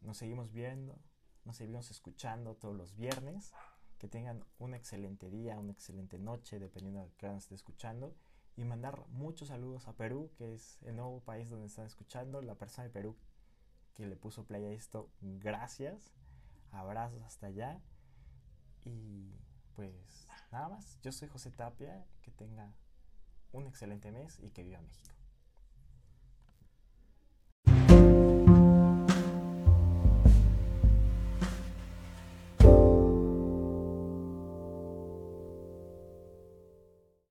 Nos 0.00 0.16
seguimos 0.16 0.52
viendo, 0.52 0.98
nos 1.44 1.56
seguimos 1.56 1.90
escuchando 1.90 2.56
todos 2.56 2.74
los 2.74 2.96
viernes. 2.96 3.52
Que 3.98 4.08
tengan 4.08 4.44
un 4.58 4.74
excelente 4.74 5.30
día, 5.30 5.58
una 5.58 5.72
excelente 5.72 6.18
noche, 6.18 6.58
dependiendo 6.58 7.00
de 7.00 7.12
qué 7.16 7.32
esté 7.36 7.54
escuchando. 7.54 8.14
Y 8.56 8.64
mandar 8.64 9.06
muchos 9.08 9.48
saludos 9.48 9.86
a 9.88 9.96
Perú, 9.96 10.30
que 10.36 10.54
es 10.54 10.78
el 10.82 10.96
nuevo 10.96 11.20
país 11.20 11.50
donde 11.50 11.66
están 11.66 11.86
escuchando. 11.86 12.42
La 12.42 12.56
persona 12.56 12.84
de 12.84 12.90
Perú 12.90 13.16
que 13.94 14.06
le 14.06 14.16
puso 14.16 14.44
play 14.44 14.64
a 14.64 14.70
esto, 14.72 15.08
gracias. 15.20 16.12
Abrazos 16.74 17.22
hasta 17.22 17.46
allá. 17.46 17.80
Y 18.84 19.32
pues 19.74 20.28
nada 20.52 20.68
más, 20.68 20.98
yo 21.02 21.12
soy 21.12 21.28
José 21.28 21.50
Tapia, 21.50 22.06
que 22.22 22.30
tenga 22.30 22.72
un 23.52 23.66
excelente 23.66 24.12
mes 24.12 24.38
y 24.40 24.50
que 24.50 24.62
viva 24.62 24.80
México. 24.80 25.13